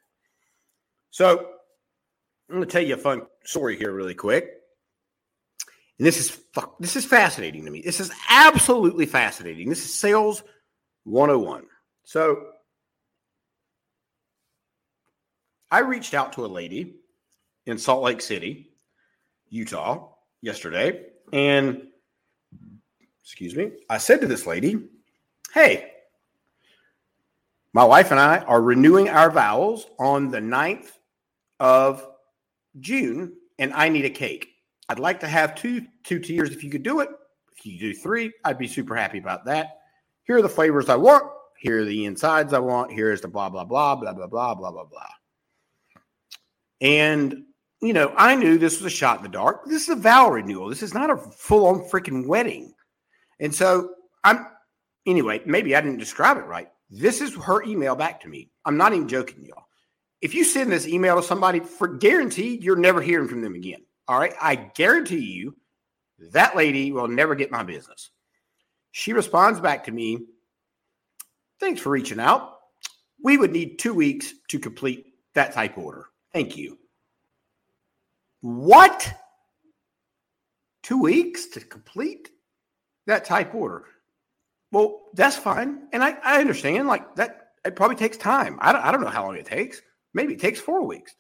So 1.11 1.47
I'm 2.49 2.57
going 2.57 2.67
to 2.67 2.71
tell 2.71 2.83
you 2.83 2.95
a 2.95 2.99
fun 2.99 3.23
story 3.45 3.77
here, 3.77 3.93
really 3.93 4.15
quick. 4.15 4.51
And 5.99 6.07
this 6.07 6.19
is 6.19 6.41
this 6.81 6.97
is 6.97 7.05
fascinating 7.05 7.65
to 7.65 7.71
me. 7.71 7.83
This 7.83 8.01
is 8.01 8.11
absolutely 8.29 9.07
fascinating. 9.07 9.69
This 9.69 9.85
is 9.85 9.95
sales 9.95 10.43
101. 11.05 11.65
So 12.05 12.47
I 15.71 15.81
reached 15.81 16.15
out 16.15 16.33
to 16.35 16.45
a 16.45 16.49
lady 16.49 16.97
in 17.67 17.79
Salt 17.79 18.03
Lake 18.03 18.21
City, 18.21 18.71
Utah, 19.49 20.12
yesterday, 20.43 21.07
and 21.33 21.87
excuse 23.23 23.57
me, 23.57 23.71
I 23.89 23.99
said 23.99 24.21
to 24.21 24.27
this 24.27 24.47
lady, 24.47 24.79
Hey, 25.55 25.93
my 27.73 27.85
wife 27.85 28.11
and 28.11 28.21
I 28.21 28.39
are 28.41 28.61
renewing 28.61 29.09
our 29.09 29.31
vows 29.31 29.87
on 29.99 30.31
the 30.31 30.41
9th 30.41 30.91
of 31.59 32.07
June, 32.81 33.33
and 33.59 33.73
I 33.73 33.89
need 33.89 34.05
a 34.05 34.11
cake. 34.11 34.49
I'd 34.89 34.99
like 34.99 35.21
to 35.21 35.29
have 35.29 35.55
two 35.55 35.87
two 36.05 36.19
tiers 36.19 36.51
if 36.51 36.63
you 36.63 36.71
could 36.71 36.83
do 36.83 37.01
it. 37.01 37.09
If 37.57 37.65
you 37.65 37.79
do 37.79 37.95
three, 37.95 38.33
I'd 38.45 38.59
be 38.59 38.67
super 38.67 38.95
happy 38.95 39.19
about 39.19 39.45
that. 39.47 39.79
Here 40.25 40.37
are 40.37 40.43
the 40.43 40.49
flavors 40.49 40.89
I 40.89 40.97
want. 40.97 41.25
Here 41.59 41.81
are 41.81 41.85
the 41.85 42.05
insides 42.05 42.53
I 42.53 42.59
want. 42.59 42.93
Here's 42.93 43.21
the 43.21 43.29
blah 43.29 43.49
blah 43.49 43.65
blah 43.65 43.95
blah 43.95 44.13
blah 44.13 44.27
blah 44.27 44.55
blah 44.55 44.71
blah 44.71 44.85
blah. 44.85 45.09
And 46.81 47.45
you 47.83 47.93
know, 47.93 48.15
I 48.17 48.35
knew 48.37 48.59
this 48.59 48.81
was 48.81 48.93
a 48.93 48.97
shot 48.97 49.19
in 49.19 49.25
the 49.25 49.29
dark. 49.29 49.65
This 49.67 49.83
is 49.83 49.89
a 49.91 49.97
vow 49.97 50.31
renewal. 50.31 50.69
This 50.69 50.83
is 50.83 50.95
not 50.95 51.11
a 51.11 51.17
full 51.17 51.67
on 51.67 51.81
freaking 51.81 52.27
wedding. 52.27 52.73
And 53.41 53.55
so 53.55 53.91
I'm 54.25 54.47
anyway, 55.07 55.43
maybe 55.45 55.75
I 55.75 55.81
didn't 55.81 55.99
describe 55.99 56.37
it 56.37 56.47
right. 56.47 56.69
This 56.91 57.21
is 57.21 57.35
her 57.35 57.63
email 57.65 57.97
back 57.97 58.21
to 58.23 58.29
me. 58.29 58.51
I'm 58.65 58.77
not 58.77 58.93
even 58.93 59.09
joking, 59.09 59.45
y'all. 59.45 59.65
If 60.21 60.35
you 60.35 60.45
send 60.45 60.71
this 60.71 60.87
email 60.87 61.17
to 61.17 61.23
somebody, 61.23 61.59
for 61.59 61.89
guaranteed, 61.89 62.63
you're 62.63 62.77
never 62.77 63.03
hearing 63.03 63.29
from 63.29 63.43
them 63.43 63.57
again. 63.57 63.83
All 64.07 64.19
right. 64.19 64.35
I 64.41 64.55
guarantee 64.55 65.19
you 65.19 65.57
that 66.33 66.55
lady 66.55 66.93
will 66.93 67.09
never 67.09 67.35
get 67.35 67.51
my 67.51 67.65
business. 67.65 68.11
She 68.93 69.13
responds 69.13 69.59
back 69.59 69.85
to 69.85 69.93
me 69.93 70.21
Thanks 71.63 71.81
for 71.81 71.91
reaching 71.91 72.19
out. 72.19 72.59
We 73.23 73.39
would 73.39 73.53
need 73.53 73.79
two 73.79 73.95
weeks 73.95 74.35
to 74.49 74.59
complete 74.59 75.15
that 75.35 75.53
type 75.53 75.79
order. 75.79 76.07
Thank 76.33 76.57
you. 76.57 76.77
What? 78.43 79.13
Two 80.83 80.99
weeks 80.99 81.47
to 81.47 81.61
complete 81.61 82.29
that 83.07 83.25
type 83.25 83.55
order? 83.55 83.85
Well, 84.73 85.03
that's 85.15 85.37
fine. 85.37 85.89
And 85.93 86.03
I, 86.03 86.17
I 86.25 86.41
understand 86.41 86.89
like 86.89 87.15
that, 87.17 87.53
it 87.65 87.77
probably 87.77 87.97
takes 87.97 88.17
time. 88.17 88.59
I 88.61 88.73
don't, 88.73 88.85
I 88.85 88.91
don't 88.91 89.01
know 89.01 89.09
how 89.09 89.25
long 89.25 89.37
it 89.37 89.47
takes. 89.47 89.81
Maybe 90.13 90.35
it 90.35 90.41
takes 90.41 90.61
four 90.61 90.85
weeks. 90.87 91.15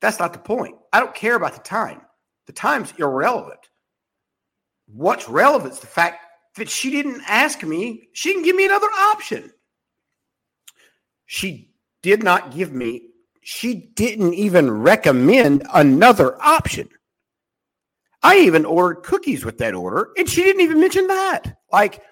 That's 0.00 0.18
not 0.18 0.32
the 0.32 0.38
point. 0.38 0.76
I 0.92 1.00
don't 1.00 1.14
care 1.14 1.34
about 1.34 1.54
the 1.54 1.60
time. 1.60 2.02
The 2.46 2.52
time's 2.52 2.92
irrelevant. 2.98 3.60
What's 4.86 5.28
relevant 5.28 5.74
is 5.74 5.80
the 5.80 5.86
fact 5.86 6.24
that 6.56 6.68
she 6.68 6.90
didn't 6.90 7.22
ask 7.26 7.62
me, 7.62 8.08
she 8.12 8.30
didn't 8.30 8.44
give 8.44 8.56
me 8.56 8.66
another 8.66 8.86
option. 8.86 9.52
She 11.26 11.74
did 12.02 12.22
not 12.22 12.54
give 12.54 12.72
me, 12.72 13.07
she 13.50 13.72
didn't 13.94 14.34
even 14.34 14.70
recommend 14.70 15.66
another 15.72 16.36
option. 16.42 16.86
I 18.22 18.40
even 18.40 18.66
ordered 18.66 19.04
cookies 19.04 19.42
with 19.42 19.56
that 19.56 19.72
order, 19.72 20.10
and 20.18 20.28
she 20.28 20.42
didn't 20.42 20.60
even 20.60 20.78
mention 20.78 21.06
that. 21.06 21.56
Like, 21.72 22.02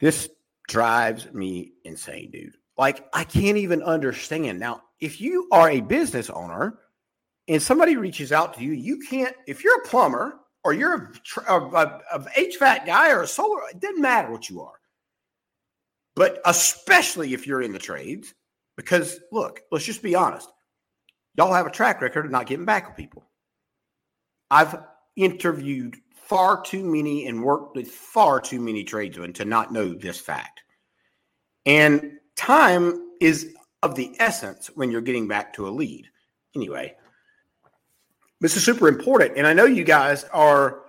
this 0.00 0.28
drives 0.66 1.32
me 1.32 1.74
insane, 1.84 2.32
dude. 2.32 2.56
Like, 2.76 3.06
I 3.12 3.22
can't 3.22 3.58
even 3.58 3.80
understand. 3.80 4.58
Now, 4.58 4.82
if 4.98 5.20
you 5.20 5.46
are 5.52 5.70
a 5.70 5.80
business 5.82 6.30
owner 6.30 6.80
and 7.46 7.62
somebody 7.62 7.96
reaches 7.96 8.32
out 8.32 8.54
to 8.54 8.64
you, 8.64 8.72
you 8.72 8.98
can't, 9.08 9.36
if 9.46 9.62
you're 9.62 9.82
a 9.82 9.86
plumber 9.86 10.40
or 10.64 10.72
you're 10.72 11.12
a, 11.46 11.52
a, 11.52 11.60
a, 11.60 12.02
a 12.14 12.18
HVAC 12.18 12.86
guy 12.86 13.12
or 13.12 13.22
a 13.22 13.28
solar, 13.28 13.60
it 13.70 13.78
doesn't 13.78 14.02
matter 14.02 14.32
what 14.32 14.50
you 14.50 14.62
are. 14.62 14.80
But 16.16 16.40
especially 16.44 17.34
if 17.34 17.46
you're 17.46 17.62
in 17.62 17.72
the 17.72 17.78
trades, 17.78 18.34
because 18.76 19.20
look, 19.32 19.62
let's 19.70 19.84
just 19.84 20.02
be 20.02 20.14
honest. 20.14 20.48
Y'all 21.36 21.52
have 21.52 21.66
a 21.66 21.70
track 21.70 22.00
record 22.00 22.24
of 22.24 22.30
not 22.30 22.46
getting 22.46 22.64
back 22.64 22.86
with 22.88 22.96
people. 22.96 23.24
I've 24.50 24.78
interviewed 25.16 25.96
far 26.14 26.62
too 26.62 26.84
many 26.84 27.26
and 27.26 27.42
worked 27.42 27.76
with 27.76 27.88
far 27.88 28.40
too 28.40 28.60
many 28.60 28.84
tradesmen 28.84 29.32
to 29.34 29.44
not 29.44 29.72
know 29.72 29.92
this 29.92 30.20
fact. 30.20 30.62
And 31.64 32.12
time 32.36 33.10
is 33.20 33.54
of 33.82 33.94
the 33.94 34.14
essence 34.18 34.68
when 34.74 34.90
you're 34.90 35.00
getting 35.00 35.28
back 35.28 35.52
to 35.54 35.68
a 35.68 35.70
lead. 35.70 36.06
Anyway, 36.54 36.94
this 38.40 38.56
is 38.56 38.64
super 38.64 38.88
important. 38.88 39.36
And 39.36 39.46
I 39.46 39.52
know 39.52 39.64
you 39.64 39.84
guys 39.84 40.24
are, 40.32 40.82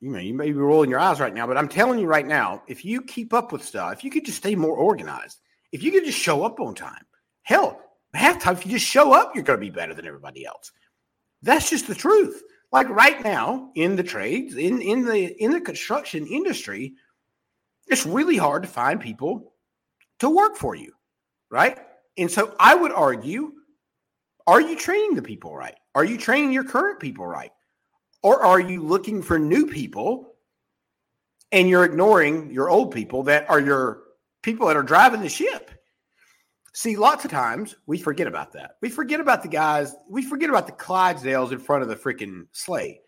you 0.00 0.10
know, 0.10 0.18
you 0.18 0.34
may 0.34 0.46
be 0.46 0.52
rolling 0.54 0.90
your 0.90 0.98
eyes 0.98 1.20
right 1.20 1.34
now, 1.34 1.46
but 1.46 1.56
I'm 1.56 1.68
telling 1.68 1.98
you 1.98 2.06
right 2.06 2.26
now, 2.26 2.62
if 2.66 2.84
you 2.84 3.02
keep 3.02 3.32
up 3.32 3.52
with 3.52 3.64
stuff, 3.64 3.92
if 3.92 4.04
you 4.04 4.10
could 4.10 4.24
just 4.24 4.38
stay 4.38 4.54
more 4.54 4.76
organized, 4.76 5.40
if 5.72 5.82
you 5.82 5.92
can 5.92 6.04
just 6.04 6.18
show 6.18 6.44
up 6.44 6.60
on 6.60 6.74
time, 6.74 7.04
hell, 7.42 7.80
half 8.14 8.42
time, 8.42 8.56
if 8.56 8.66
you 8.66 8.72
just 8.72 8.86
show 8.86 9.12
up, 9.12 9.34
you're 9.34 9.44
going 9.44 9.58
to 9.58 9.66
be 9.66 9.70
better 9.70 9.94
than 9.94 10.06
everybody 10.06 10.44
else. 10.44 10.72
That's 11.42 11.70
just 11.70 11.86
the 11.86 11.94
truth. 11.94 12.42
Like 12.72 12.88
right 12.88 13.22
now 13.24 13.70
in 13.74 13.96
the 13.96 14.02
trades, 14.02 14.54
in, 14.54 14.80
in 14.80 15.04
the 15.04 15.42
in 15.42 15.50
the 15.50 15.60
construction 15.60 16.26
industry, 16.26 16.94
it's 17.88 18.06
really 18.06 18.36
hard 18.36 18.62
to 18.62 18.68
find 18.68 19.00
people 19.00 19.54
to 20.20 20.30
work 20.30 20.56
for 20.56 20.76
you, 20.76 20.92
right? 21.50 21.78
And 22.16 22.30
so 22.30 22.54
I 22.60 22.74
would 22.74 22.92
argue 22.92 23.52
are 24.46 24.60
you 24.60 24.76
training 24.76 25.14
the 25.14 25.22
people 25.22 25.54
right? 25.54 25.74
Are 25.94 26.04
you 26.04 26.16
training 26.16 26.52
your 26.52 26.64
current 26.64 27.00
people 27.00 27.26
right? 27.26 27.50
Or 28.22 28.44
are 28.44 28.60
you 28.60 28.82
looking 28.82 29.22
for 29.22 29.38
new 29.38 29.66
people 29.66 30.34
and 31.52 31.68
you're 31.68 31.84
ignoring 31.84 32.50
your 32.50 32.70
old 32.70 32.92
people 32.92 33.24
that 33.24 33.48
are 33.50 33.60
your 33.60 34.02
people 34.42 34.66
that 34.68 34.76
are 34.76 34.82
driving 34.82 35.20
the 35.20 35.28
ship? 35.28 35.70
See, 36.72 36.96
lots 36.96 37.24
of 37.24 37.30
times 37.30 37.74
we 37.86 37.98
forget 37.98 38.26
about 38.26 38.52
that. 38.52 38.76
We 38.80 38.90
forget 38.90 39.20
about 39.20 39.42
the 39.42 39.48
guys, 39.48 39.94
we 40.08 40.22
forget 40.22 40.50
about 40.50 40.66
the 40.66 40.72
Clydesdales 40.72 41.52
in 41.52 41.58
front 41.58 41.82
of 41.82 41.88
the 41.88 41.96
freaking 41.96 42.46
sleigh, 42.52 43.00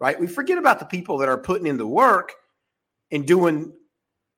right? 0.00 0.18
We 0.18 0.26
forget 0.26 0.58
about 0.58 0.80
the 0.80 0.86
people 0.86 1.18
that 1.18 1.28
are 1.28 1.38
putting 1.38 1.66
in 1.66 1.78
the 1.78 1.86
work 1.86 2.32
and 3.12 3.26
doing 3.26 3.72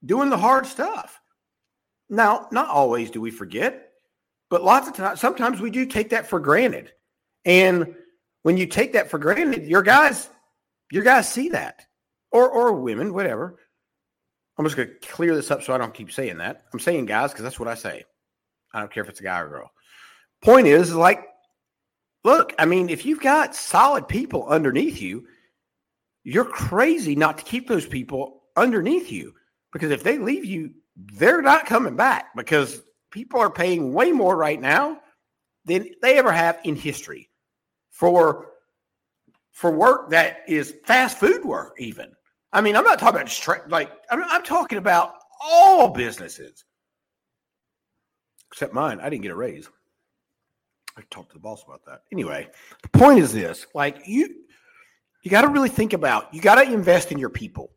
doing 0.05 0.31
the 0.31 0.37
hard 0.37 0.67
stuff. 0.67 1.21
Now, 2.09 2.49
not 2.53 2.69
always 2.69 3.11
do 3.11 3.21
we 3.21 3.31
forget, 3.31 3.91
but 4.50 4.62
lots 4.62 4.88
of 4.88 4.95
times, 4.95 5.21
sometimes 5.21 5.61
we 5.61 5.71
do 5.71 5.87
take 5.87 6.11
that 6.11 6.29
for 6.29 6.38
granted. 6.38 6.93
And 7.45 7.95
when 8.43 8.57
you 8.57 8.67
take 8.67 8.93
that 8.93 9.11
for 9.11 9.19
granted, 9.19 9.67
your 9.67 9.83
guys, 9.83 10.29
your 10.93 11.03
guys 11.03 11.33
see 11.33 11.49
that, 11.49 11.87
or 12.31 12.49
or 12.49 12.75
women, 12.75 13.15
whatever. 13.15 13.59
I'm 14.58 14.64
just 14.64 14.76
going 14.76 14.88
to 14.88 15.08
clear 15.08 15.34
this 15.34 15.50
up 15.50 15.62
so 15.62 15.75
I 15.75 15.78
don't 15.78 15.94
keep 15.94 16.10
saying 16.10 16.38
that. 16.38 16.62
I'm 16.72 16.78
saying 16.78 17.06
guys 17.06 17.32
because 17.32 17.44
that's 17.44 17.60
what 17.60 17.68
I 17.68 17.75
say. 17.75 18.04
I 18.72 18.80
don't 18.80 18.92
care 18.92 19.02
if 19.02 19.08
it's 19.08 19.20
a 19.20 19.25
guy 19.25 19.40
or 19.40 19.46
a 19.46 19.50
girl. 19.50 19.70
Point 20.42 20.66
is, 20.66 20.94
like, 20.94 21.26
look, 22.25 22.54
I 22.58 22.64
mean, 22.64 22.88
if 22.88 23.04
you've 23.04 23.20
got 23.20 23.54
solid 23.54 24.08
people 24.08 24.46
underneath 24.46 25.00
you, 25.00 25.26
you're 26.25 26.44
crazy 26.44 27.14
not 27.14 27.38
to 27.38 27.44
keep 27.44 27.68
those 27.68 27.86
people 27.86 28.42
underneath 28.56 29.12
you 29.12 29.34
because 29.72 29.90
if 29.90 30.02
they 30.02 30.18
leave 30.18 30.44
you, 30.44 30.72
they're 30.96 31.42
not 31.42 31.66
coming 31.66 31.94
back 31.94 32.34
because 32.34 32.82
people 33.10 33.38
are 33.38 33.50
paying 33.50 33.92
way 33.92 34.10
more 34.10 34.36
right 34.36 34.60
now 34.60 34.98
than 35.66 35.90
they 36.02 36.18
ever 36.18 36.32
have 36.32 36.58
in 36.64 36.76
history 36.76 37.28
for 37.90 38.48
for 39.52 39.70
work 39.70 40.10
that 40.10 40.38
is 40.48 40.75
fast 40.84 41.18
food 41.18 41.44
work, 41.44 41.76
even. 41.78 42.15
I 42.53 42.61
mean, 42.61 42.76
I'm 42.76 42.85
not 42.85 42.99
talking 42.99 43.21
about 43.21 43.71
like, 43.71 43.91
I'm, 44.11 44.23
I'm 44.25 44.43
talking 44.43 44.79
about 44.79 45.15
all 45.41 45.88
businesses, 45.88 46.65
except 48.53 48.73
mine. 48.73 49.00
I 49.00 49.11
didn't 49.11 49.23
get 49.23 49.33
a 49.33 49.37
raise. 49.37 49.69
I 50.97 51.03
talked 51.11 51.31
to 51.31 51.35
the 51.35 51.41
boss 51.41 51.62
about 51.62 51.85
that. 51.87 52.03
Anyway, 52.11 52.49
the 52.83 52.99
point 52.99 53.19
is 53.19 53.33
this 53.33 53.67
like, 53.75 53.99
you, 54.07 54.35
you 55.23 55.31
got 55.31 55.43
to 55.43 55.49
really 55.49 55.69
think 55.69 55.93
about, 55.93 56.33
you 56.33 56.41
got 56.41 56.55
to 56.55 56.62
invest 56.62 57.12
in 57.12 57.19
your 57.19 57.29
people. 57.29 57.73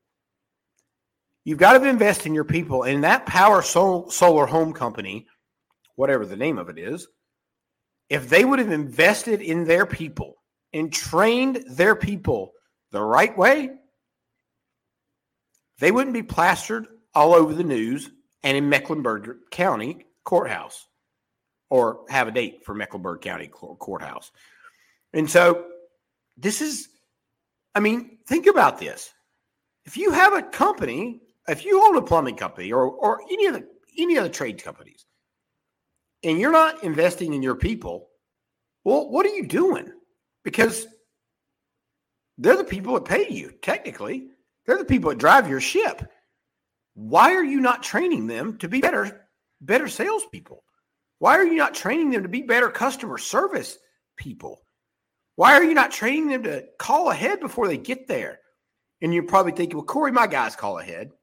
You've 1.44 1.58
got 1.58 1.78
to 1.78 1.84
invest 1.88 2.26
in 2.26 2.34
your 2.34 2.44
people. 2.44 2.84
And 2.84 3.04
that 3.04 3.26
Power 3.26 3.62
Sol- 3.62 4.10
Solar 4.10 4.46
Home 4.46 4.72
Company, 4.72 5.28
whatever 5.96 6.26
the 6.26 6.38
name 6.38 6.58
of 6.58 6.70
it 6.70 6.78
is, 6.78 7.08
if 8.10 8.30
they 8.30 8.46
would 8.46 8.60
have 8.60 8.72
invested 8.72 9.42
in 9.42 9.66
their 9.66 9.86
people 9.86 10.36
and 10.74 10.94
trained 10.94 11.64
their 11.70 11.96
people 11.96 12.54
the 12.92 13.02
right 13.02 13.36
way, 13.38 13.72
they 15.80 15.92
wouldn't 15.92 16.14
be 16.14 16.24
plastered 16.24 16.88
all 17.16 17.34
over 17.34 17.54
the 17.54 17.64
news 17.64 18.10
and 18.44 18.56
in 18.56 18.70
Mecklenburg 18.70 19.38
County 19.52 20.06
courthouse 20.24 20.88
or 21.70 22.06
have 22.10 22.28
a 22.28 22.32
date 22.32 22.66
for 22.66 22.74
Mecklenburg 22.74 23.22
County 23.22 23.48
courthouse. 23.48 24.32
And 25.14 25.30
so 25.30 25.66
this 26.38 26.62
is, 26.62 26.90
I 27.76 27.80
mean, 27.80 28.20
think 28.28 28.48
about 28.48 28.80
this. 28.80 29.12
If 29.86 29.98
you 29.98 30.12
have 30.12 30.34
a 30.34 30.44
company, 30.44 31.22
if 31.48 31.66
you 31.66 31.84
own 31.84 31.98
a 31.98 32.02
plumbing 32.02 32.36
company 32.36 32.72
or, 32.72 32.86
or 32.86 33.22
any 33.32 33.48
of 33.48 33.54
the 33.54 33.68
any 33.98 34.18
of 34.18 34.24
the 34.24 34.30
trade 34.30 34.64
companies, 34.64 35.06
and 36.24 36.40
you're 36.40 36.52
not 36.52 36.84
investing 36.84 37.34
in 37.34 37.44
your 37.44 37.56
people, 37.56 38.10
well, 38.84 39.10
what 39.10 39.26
are 39.26 39.36
you 39.36 39.46
doing? 39.46 39.92
Because 40.44 40.88
they're 42.38 42.56
the 42.56 42.64
people 42.64 42.94
that 42.94 43.06
pay 43.06 43.28
you, 43.30 43.52
technically. 43.62 44.28
They're 44.70 44.78
the 44.78 44.86
people 44.86 45.10
that 45.10 45.18
drive 45.18 45.50
your 45.50 45.60
ship. 45.60 46.04
Why 46.94 47.34
are 47.34 47.44
you 47.44 47.60
not 47.60 47.82
training 47.82 48.28
them 48.28 48.56
to 48.60 48.68
be 48.68 48.82
better, 48.82 49.26
better 49.60 49.88
salespeople? 49.88 50.64
Why 51.18 51.38
are 51.38 51.44
you 51.44 51.56
not 51.56 51.74
training 51.74 52.12
them 52.12 52.22
to 52.22 52.30
be 52.30 52.44
better 52.44 52.70
customer 52.70 53.18
service 53.18 53.80
people? 54.16 54.62
Why 55.38 55.54
are 55.54 55.64
you 55.64 55.74
not 55.74 55.90
training 55.90 56.28
them 56.28 56.44
to 56.44 56.66
call 56.78 57.10
ahead 57.10 57.40
before 57.40 57.68
they 57.68 57.80
get 57.80 58.08
there? 58.08 58.42
And 59.02 59.12
you're 59.12 59.24
probably 59.24 59.54
thinking, 59.54 59.76
well, 59.76 59.88
Corey, 59.88 60.12
my 60.12 60.28
guys 60.28 60.56
call 60.56 60.78
ahead. 60.78 61.14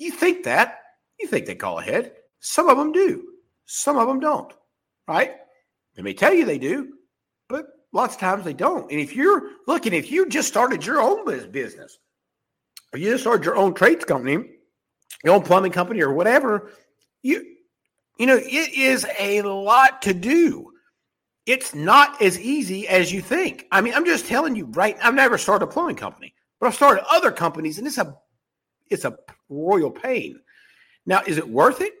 You 0.00 0.10
think 0.10 0.42
that. 0.42 0.80
You 1.20 1.28
think 1.28 1.46
they 1.46 1.54
call 1.54 1.78
ahead. 1.78 2.10
Some 2.40 2.68
of 2.68 2.76
them 2.76 2.90
do. 2.90 3.22
Some 3.66 3.98
of 3.98 4.08
them 4.08 4.18
don't. 4.18 4.52
Right? 5.06 5.36
They 5.94 6.02
may 6.02 6.14
tell 6.14 6.34
you 6.34 6.44
they 6.44 6.58
do, 6.58 6.94
but 7.48 7.66
lots 7.92 8.16
of 8.16 8.20
times 8.20 8.44
they 8.44 8.52
don't. 8.52 8.90
And 8.90 8.98
if 8.98 9.14
you're 9.14 9.50
looking, 9.68 9.92
if 9.92 10.10
you 10.10 10.28
just 10.28 10.48
started 10.48 10.84
your 10.84 11.00
own 11.00 11.24
business, 11.52 12.00
or 12.96 12.98
you 12.98 13.10
just 13.10 13.24
started 13.24 13.44
your 13.44 13.58
own 13.58 13.74
trades 13.74 14.06
company, 14.06 14.42
your 15.22 15.34
own 15.34 15.42
plumbing 15.42 15.70
company, 15.70 16.00
or 16.00 16.14
whatever, 16.14 16.70
you 17.22 17.44
you 18.18 18.26
know 18.26 18.36
it 18.36 18.72
is 18.72 19.06
a 19.18 19.42
lot 19.42 20.00
to 20.00 20.14
do. 20.14 20.72
It's 21.44 21.74
not 21.74 22.20
as 22.22 22.40
easy 22.40 22.88
as 22.88 23.12
you 23.12 23.20
think. 23.20 23.66
I 23.70 23.82
mean, 23.82 23.92
I'm 23.92 24.06
just 24.06 24.26
telling 24.26 24.56
you, 24.56 24.64
right? 24.72 24.96
I've 25.02 25.14
never 25.14 25.36
started 25.36 25.66
a 25.66 25.68
plumbing 25.68 25.96
company, 25.96 26.34
but 26.58 26.68
I've 26.68 26.74
started 26.74 27.04
other 27.10 27.30
companies, 27.30 27.76
and 27.76 27.86
it's 27.86 27.98
a 27.98 28.16
it's 28.88 29.04
a 29.04 29.18
royal 29.50 29.90
pain. 29.90 30.40
Now, 31.04 31.20
is 31.26 31.36
it 31.36 31.46
worth 31.46 31.82
it? 31.82 31.92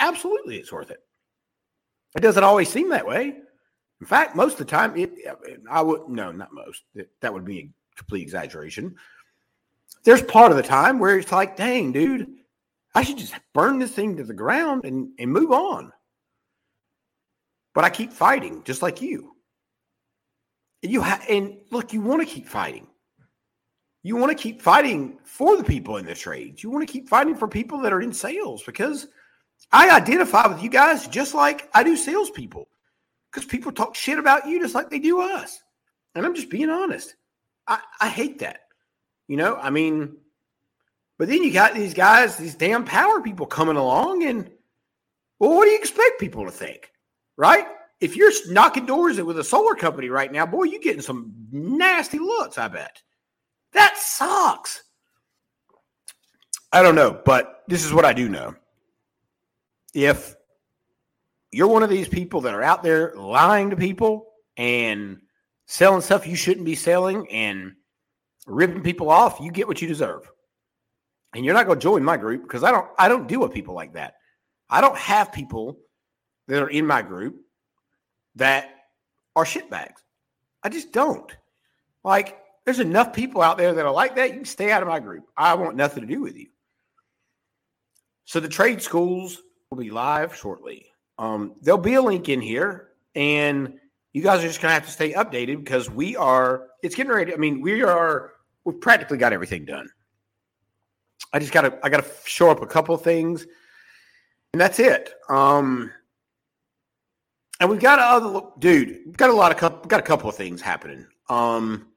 Absolutely, 0.00 0.58
it's 0.58 0.70
worth 0.70 0.90
it. 0.90 1.00
It 2.14 2.20
doesn't 2.20 2.44
always 2.44 2.68
seem 2.68 2.90
that 2.90 3.06
way. 3.06 3.38
In 4.02 4.06
fact, 4.06 4.36
most 4.36 4.52
of 4.52 4.58
the 4.58 4.64
time, 4.66 4.94
it 4.98 5.12
I 5.70 5.80
would 5.80 6.10
no, 6.10 6.30
not 6.30 6.52
most. 6.52 6.82
That 7.22 7.32
would 7.32 7.46
be 7.46 7.58
a 7.58 7.70
complete 7.96 8.20
exaggeration. 8.20 8.96
There's 10.04 10.22
part 10.22 10.50
of 10.50 10.56
the 10.56 10.62
time 10.62 10.98
where 10.98 11.18
it's 11.18 11.32
like, 11.32 11.56
dang, 11.56 11.92
dude, 11.92 12.28
I 12.94 13.02
should 13.02 13.18
just 13.18 13.34
burn 13.54 13.78
this 13.78 13.92
thing 13.92 14.16
to 14.16 14.24
the 14.24 14.34
ground 14.34 14.84
and, 14.84 15.10
and 15.18 15.30
move 15.30 15.52
on. 15.52 15.92
But 17.74 17.84
I 17.84 17.90
keep 17.90 18.12
fighting, 18.12 18.62
just 18.64 18.82
like 18.82 19.00
you. 19.00 19.36
And 20.82 20.92
you 20.92 21.00
ha- 21.00 21.22
and 21.28 21.58
look, 21.70 21.92
you 21.92 22.00
want 22.00 22.20
to 22.20 22.26
keep 22.26 22.46
fighting. 22.46 22.88
You 24.02 24.16
want 24.16 24.36
to 24.36 24.42
keep 24.42 24.60
fighting 24.60 25.18
for 25.22 25.56
the 25.56 25.64
people 25.64 25.96
in 25.96 26.06
the 26.06 26.14
trades. 26.14 26.62
You 26.62 26.70
want 26.70 26.86
to 26.86 26.92
keep 26.92 27.08
fighting 27.08 27.36
for 27.36 27.46
people 27.46 27.78
that 27.78 27.92
are 27.92 28.02
in 28.02 28.12
sales 28.12 28.62
because 28.64 29.06
I 29.70 29.90
identify 29.90 30.48
with 30.48 30.62
you 30.62 30.68
guys 30.68 31.06
just 31.06 31.34
like 31.34 31.70
I 31.72 31.84
do 31.84 31.96
salespeople 31.96 32.68
because 33.30 33.46
people 33.46 33.70
talk 33.70 33.94
shit 33.94 34.18
about 34.18 34.48
you 34.48 34.60
just 34.60 34.74
like 34.74 34.90
they 34.90 34.98
do 34.98 35.20
us. 35.20 35.62
And 36.14 36.26
I'm 36.26 36.34
just 36.34 36.50
being 36.50 36.68
honest. 36.68 37.14
I, 37.68 37.78
I 38.00 38.08
hate 38.08 38.40
that. 38.40 38.61
You 39.28 39.36
know, 39.36 39.56
I 39.56 39.70
mean, 39.70 40.16
but 41.18 41.28
then 41.28 41.42
you 41.42 41.52
got 41.52 41.74
these 41.74 41.94
guys, 41.94 42.36
these 42.36 42.54
damn 42.54 42.84
power 42.84 43.20
people 43.20 43.46
coming 43.46 43.76
along, 43.76 44.24
and 44.24 44.50
well, 45.38 45.50
what 45.50 45.64
do 45.64 45.70
you 45.70 45.78
expect 45.78 46.20
people 46.20 46.44
to 46.44 46.50
think? 46.50 46.90
Right? 47.36 47.66
If 48.00 48.16
you're 48.16 48.32
knocking 48.48 48.86
doors 48.86 49.20
with 49.20 49.38
a 49.38 49.44
solar 49.44 49.74
company 49.74 50.08
right 50.08 50.32
now, 50.32 50.44
boy, 50.44 50.64
you're 50.64 50.80
getting 50.80 51.02
some 51.02 51.32
nasty 51.52 52.18
looks, 52.18 52.58
I 52.58 52.68
bet. 52.68 53.00
That 53.72 53.96
sucks. 53.96 54.82
I 56.72 56.82
don't 56.82 56.94
know, 56.94 57.20
but 57.24 57.62
this 57.68 57.84
is 57.84 57.92
what 57.92 58.04
I 58.04 58.12
do 58.12 58.28
know. 58.28 58.54
If 59.94 60.34
you're 61.52 61.68
one 61.68 61.82
of 61.82 61.90
these 61.90 62.08
people 62.08 62.40
that 62.40 62.54
are 62.54 62.62
out 62.62 62.82
there 62.82 63.14
lying 63.14 63.70
to 63.70 63.76
people 63.76 64.32
and 64.56 65.20
selling 65.66 66.00
stuff 66.00 66.26
you 66.26 66.34
shouldn't 66.34 66.66
be 66.66 66.74
selling 66.74 67.30
and 67.30 67.74
ripping 68.46 68.82
people 68.82 69.10
off, 69.10 69.40
you 69.40 69.50
get 69.50 69.68
what 69.68 69.80
you 69.80 69.88
deserve. 69.88 70.30
And 71.34 71.44
you're 71.44 71.54
not 71.54 71.66
going 71.66 71.78
to 71.78 71.82
join 71.82 72.04
my 72.04 72.16
group 72.16 72.42
because 72.42 72.62
I 72.62 72.70
don't 72.70 72.86
I 72.98 73.08
don't 73.08 73.26
deal 73.26 73.40
with 73.40 73.52
people 73.52 73.74
like 73.74 73.94
that. 73.94 74.14
I 74.68 74.80
don't 74.80 74.96
have 74.98 75.32
people 75.32 75.78
that 76.48 76.62
are 76.62 76.68
in 76.68 76.86
my 76.86 77.02
group 77.02 77.36
that 78.36 78.70
are 79.34 79.44
shitbags. 79.44 80.00
I 80.62 80.68
just 80.68 80.92
don't. 80.92 81.34
Like 82.04 82.38
there's 82.64 82.80
enough 82.80 83.12
people 83.12 83.42
out 83.42 83.58
there 83.58 83.72
that 83.72 83.84
are 83.84 83.92
like 83.92 84.16
that. 84.16 84.34
You 84.34 84.44
stay 84.44 84.70
out 84.70 84.82
of 84.82 84.88
my 84.88 85.00
group. 85.00 85.24
I 85.36 85.54
want 85.54 85.76
nothing 85.76 86.02
to 86.02 86.14
do 86.14 86.20
with 86.20 86.36
you. 86.36 86.48
So 88.24 88.40
the 88.40 88.48
trade 88.48 88.82
schools 88.82 89.42
will 89.70 89.78
be 89.78 89.90
live 89.90 90.36
shortly. 90.36 90.86
Um, 91.18 91.54
there'll 91.60 91.78
be 91.80 91.94
a 91.94 92.02
link 92.02 92.28
in 92.28 92.40
here, 92.40 92.88
and 93.14 93.78
you 94.12 94.22
guys 94.22 94.44
are 94.44 94.46
just 94.46 94.60
gonna 94.60 94.74
have 94.74 94.84
to 94.84 94.90
stay 94.90 95.12
updated 95.12 95.64
because 95.64 95.90
we 95.90 96.16
are. 96.16 96.68
It's 96.82 96.94
getting 96.94 97.12
ready. 97.12 97.32
I 97.32 97.36
mean, 97.36 97.60
we 97.60 97.82
are. 97.82 98.32
We've 98.64 98.80
practically 98.80 99.18
got 99.18 99.32
everything 99.32 99.64
done. 99.64 99.88
I 101.32 101.38
just 101.38 101.52
gotta. 101.52 101.78
I 101.82 101.88
gotta 101.88 102.06
show 102.24 102.50
up 102.50 102.62
a 102.62 102.66
couple 102.66 102.96
things, 102.98 103.46
and 104.52 104.60
that's 104.60 104.78
it. 104.78 105.14
Um, 105.28 105.90
and 107.58 107.70
we've 107.70 107.80
got 107.80 107.98
other 107.98 108.40
dude. 108.58 109.00
We've 109.06 109.16
got 109.16 109.30
a 109.30 109.34
lot 109.34 109.52
of. 109.52 109.88
Got 109.88 110.00
a 110.00 110.04
couple 110.04 110.28
of 110.28 110.36
things 110.36 110.60
happening. 110.60 111.06
Um, 111.28 111.88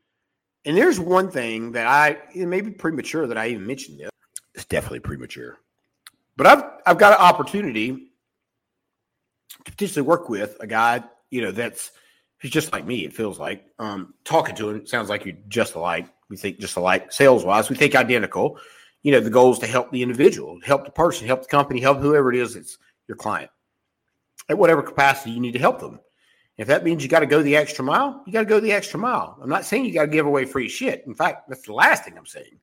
and 0.63 0.77
there's 0.77 0.99
one 0.99 1.29
thing 1.29 1.73
that 1.73 1.85
I 1.85 2.17
it 2.33 2.47
may 2.47 2.61
be 2.61 2.71
premature 2.71 3.27
that 3.27 3.37
I 3.37 3.49
even 3.49 3.67
mentioned 3.67 3.99
this. 3.99 4.09
It's 4.53 4.65
definitely 4.65 5.01
premature. 5.01 5.57
But 6.37 6.47
I've 6.47 6.63
I've 6.85 6.97
got 6.97 7.13
an 7.13 7.19
opportunity 7.25 8.11
to 9.65 9.71
potentially 9.71 10.01
work 10.03 10.29
with 10.29 10.57
a 10.59 10.67
guy, 10.67 11.03
you 11.29 11.41
know, 11.41 11.51
that's 11.51 11.91
he's 12.39 12.51
just 12.51 12.71
like 12.71 12.85
me, 12.85 13.05
it 13.05 13.13
feels 13.13 13.39
like. 13.39 13.65
Um, 13.79 14.13
talking 14.23 14.55
to 14.55 14.69
him 14.69 14.85
sounds 14.85 15.09
like 15.09 15.25
you're 15.25 15.37
just 15.47 15.75
alike. 15.75 16.07
We 16.29 16.37
think 16.37 16.59
just 16.59 16.75
alike 16.77 17.11
sales 17.11 17.45
wise. 17.45 17.69
We 17.69 17.75
think 17.75 17.95
identical. 17.95 18.59
You 19.03 19.11
know, 19.11 19.19
the 19.19 19.29
goal 19.29 19.51
is 19.51 19.59
to 19.59 19.67
help 19.67 19.91
the 19.91 20.01
individual, 20.01 20.59
help 20.63 20.85
the 20.85 20.91
person, 20.91 21.27
help 21.27 21.43
the 21.43 21.47
company, 21.47 21.79
help 21.79 21.99
whoever 21.99 22.33
it 22.33 22.39
is 22.39 22.55
that's 22.55 22.77
your 23.07 23.17
client. 23.17 23.51
At 24.49 24.57
whatever 24.57 24.81
capacity 24.81 25.31
you 25.31 25.39
need 25.39 25.53
to 25.53 25.59
help 25.59 25.79
them. 25.79 25.99
If 26.57 26.67
that 26.67 26.83
means 26.83 27.03
you 27.03 27.09
got 27.09 27.19
to 27.19 27.25
go 27.25 27.43
the 27.43 27.55
extra 27.55 27.83
mile, 27.83 28.23
you 28.25 28.31
got 28.31 28.39
to 28.39 28.45
go 28.45 28.59
the 28.59 28.71
extra 28.71 28.99
mile. 28.99 29.37
I'm 29.41 29.49
not 29.49 29.65
saying 29.65 29.85
you 29.85 29.93
got 29.93 30.05
to 30.05 30.11
give 30.11 30.25
away 30.25 30.45
free 30.45 30.69
shit. 30.69 31.03
In 31.05 31.13
fact, 31.13 31.49
that's 31.49 31.65
the 31.65 31.73
last 31.73 32.05
thing 32.05 32.17
I'm 32.17 32.25
saying. 32.25 32.59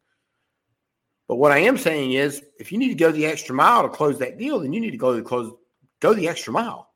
But 1.29 1.37
what 1.37 1.53
I 1.53 1.59
am 1.59 1.79
saying 1.79 2.13
is, 2.13 2.43
if 2.59 2.73
you 2.73 2.79
need 2.79 2.89
to 2.89 2.95
go 2.95 3.13
the 3.13 3.27
extra 3.27 3.55
mile 3.55 3.83
to 3.83 3.89
close 3.89 4.19
that 4.19 4.39
deal, 4.39 4.61
then 4.61 4.73
you 4.73 4.81
need 4.81 4.91
to 4.91 4.97
go 4.97 5.15
the 5.15 5.23
close, 5.23 5.53
go 6.01 6.15
the 6.15 6.29
extra 6.29 6.53
mile, 6.53 6.89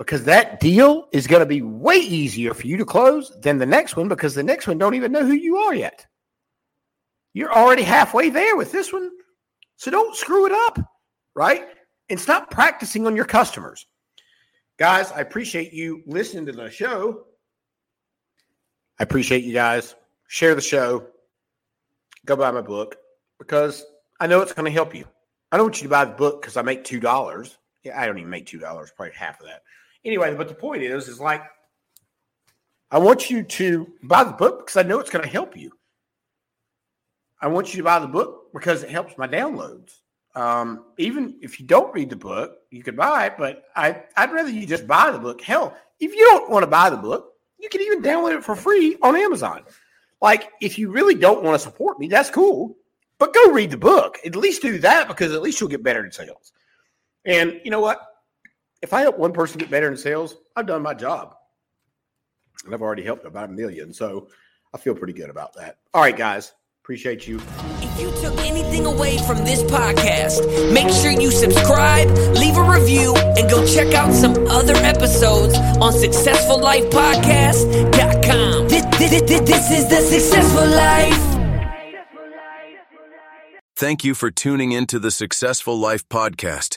because 0.00 0.24
that 0.24 0.60
deal 0.60 1.06
is 1.12 1.26
going 1.26 1.40
to 1.40 1.46
be 1.46 1.60
way 1.60 1.96
easier 1.96 2.54
for 2.54 2.66
you 2.66 2.78
to 2.78 2.86
close 2.86 3.38
than 3.42 3.58
the 3.58 3.66
next 3.66 3.98
one, 3.98 4.08
because 4.08 4.34
the 4.34 4.42
next 4.42 4.66
one 4.66 4.78
don't 4.78 4.94
even 4.94 5.12
know 5.12 5.26
who 5.26 5.34
you 5.34 5.58
are 5.58 5.74
yet. 5.74 6.06
You're 7.34 7.52
already 7.52 7.82
halfway 7.82 8.30
there 8.30 8.56
with 8.56 8.72
this 8.72 8.94
one, 8.94 9.10
so 9.76 9.90
don't 9.90 10.16
screw 10.16 10.46
it 10.46 10.52
up, 10.52 10.78
right? 11.34 11.66
And 12.08 12.18
stop 12.18 12.50
practicing 12.50 13.06
on 13.06 13.14
your 13.14 13.26
customers. 13.26 13.84
Guys, 14.78 15.12
I 15.12 15.20
appreciate 15.20 15.74
you 15.74 16.02
listening 16.06 16.46
to 16.46 16.52
the 16.52 16.70
show. 16.70 17.26
I 18.98 19.02
appreciate 19.02 19.44
you 19.44 19.52
guys. 19.52 19.96
Share 20.28 20.54
the 20.54 20.62
show. 20.62 21.08
Go 22.24 22.36
buy 22.36 22.50
my 22.52 22.62
book 22.62 22.96
because 23.38 23.84
I 24.18 24.26
know 24.28 24.40
it's 24.40 24.54
going 24.54 24.64
to 24.64 24.72
help 24.72 24.94
you. 24.94 25.04
I 25.52 25.58
don't 25.58 25.66
want 25.66 25.82
you 25.82 25.88
to 25.88 25.90
buy 25.90 26.06
the 26.06 26.12
book 26.12 26.40
because 26.40 26.56
I 26.56 26.62
make 26.62 26.84
two 26.84 27.00
dollars. 27.00 27.58
Yeah, 27.84 28.00
I 28.00 28.06
don't 28.06 28.18
even 28.18 28.30
make 28.30 28.46
two 28.46 28.58
dollars, 28.58 28.90
probably 28.96 29.14
half 29.14 29.38
of 29.40 29.46
that. 29.46 29.60
Anyway, 30.04 30.34
but 30.34 30.48
the 30.48 30.54
point 30.54 30.82
is, 30.82 31.08
is 31.08 31.20
like 31.20 31.42
I 32.90 32.98
want 32.98 33.30
you 33.30 33.42
to 33.42 33.92
buy 34.02 34.24
the 34.24 34.32
book 34.32 34.66
because 34.66 34.76
I 34.76 34.82
know 34.82 34.98
it's 34.98 35.10
going 35.10 35.24
to 35.24 35.30
help 35.30 35.56
you. 35.56 35.70
I 37.40 37.46
want 37.46 37.72
you 37.72 37.78
to 37.78 37.84
buy 37.84 37.98
the 37.98 38.06
book 38.06 38.52
because 38.52 38.82
it 38.82 38.90
helps 38.90 39.16
my 39.16 39.28
downloads. 39.28 40.00
Um, 40.34 40.86
even 40.98 41.36
if 41.40 41.58
you 41.58 41.66
don't 41.66 41.92
read 41.94 42.10
the 42.10 42.16
book, 42.16 42.58
you 42.70 42.82
could 42.82 42.96
buy 42.96 43.26
it, 43.26 43.34
but 43.38 43.64
I, 43.76 44.02
I'd 44.16 44.32
rather 44.32 44.50
you 44.50 44.66
just 44.66 44.86
buy 44.86 45.10
the 45.10 45.18
book. 45.18 45.40
Hell, 45.40 45.76
if 45.98 46.12
you 46.12 46.24
don't 46.30 46.50
want 46.50 46.62
to 46.62 46.68
buy 46.68 46.90
the 46.90 46.96
book, 46.96 47.32
you 47.58 47.68
can 47.68 47.80
even 47.80 48.02
download 48.02 48.36
it 48.36 48.44
for 48.44 48.54
free 48.54 48.96
on 49.02 49.16
Amazon. 49.16 49.62
Like, 50.20 50.50
if 50.60 50.78
you 50.78 50.90
really 50.90 51.14
don't 51.14 51.42
want 51.42 51.54
to 51.54 51.58
support 51.58 51.98
me, 51.98 52.08
that's 52.08 52.30
cool, 52.30 52.76
but 53.18 53.34
go 53.34 53.50
read 53.50 53.70
the 53.70 53.76
book. 53.76 54.18
At 54.24 54.36
least 54.36 54.62
do 54.62 54.78
that 54.78 55.08
because 55.08 55.32
at 55.32 55.42
least 55.42 55.60
you'll 55.60 55.70
get 55.70 55.82
better 55.82 56.04
in 56.04 56.12
sales. 56.12 56.52
And 57.24 57.60
you 57.64 57.70
know 57.70 57.80
what? 57.80 58.09
If 58.82 58.92
I 58.94 59.02
help 59.02 59.18
one 59.18 59.32
person 59.32 59.58
get 59.58 59.70
better 59.70 59.88
in 59.88 59.96
sales, 59.96 60.34
I've 60.56 60.66
done 60.66 60.82
my 60.82 60.94
job. 60.94 61.36
And 62.64 62.74
I've 62.74 62.82
already 62.82 63.02
helped 63.02 63.26
about 63.26 63.50
a 63.50 63.52
million. 63.52 63.92
So 63.92 64.28
I 64.72 64.78
feel 64.78 64.94
pretty 64.94 65.12
good 65.12 65.28
about 65.30 65.54
that. 65.54 65.78
All 65.92 66.02
right, 66.02 66.16
guys. 66.16 66.52
Appreciate 66.82 67.26
you. 67.28 67.38
If 67.82 68.00
you 68.00 68.10
took 68.22 68.38
anything 68.40 68.86
away 68.86 69.18
from 69.18 69.44
this 69.44 69.62
podcast, 69.62 70.72
make 70.72 70.88
sure 70.88 71.10
you 71.10 71.30
subscribe, 71.30 72.08
leave 72.36 72.56
a 72.56 72.62
review, 72.62 73.14
and 73.14 73.50
go 73.50 73.66
check 73.66 73.92
out 73.94 74.14
some 74.14 74.46
other 74.48 74.74
episodes 74.76 75.54
on 75.58 75.92
SuccessfulLifePodcast.com. 75.92 78.68
This, 78.68 78.82
this, 78.96 79.20
this, 79.22 79.40
this 79.40 79.70
is 79.70 79.86
the 79.88 80.00
Successful 80.00 80.66
Life. 80.66 81.26
Thank 83.76 84.04
you 84.04 84.14
for 84.14 84.30
tuning 84.30 84.72
in 84.72 84.86
to 84.86 84.98
the 84.98 85.10
Successful 85.10 85.78
Life 85.78 86.08
Podcast. 86.08 86.76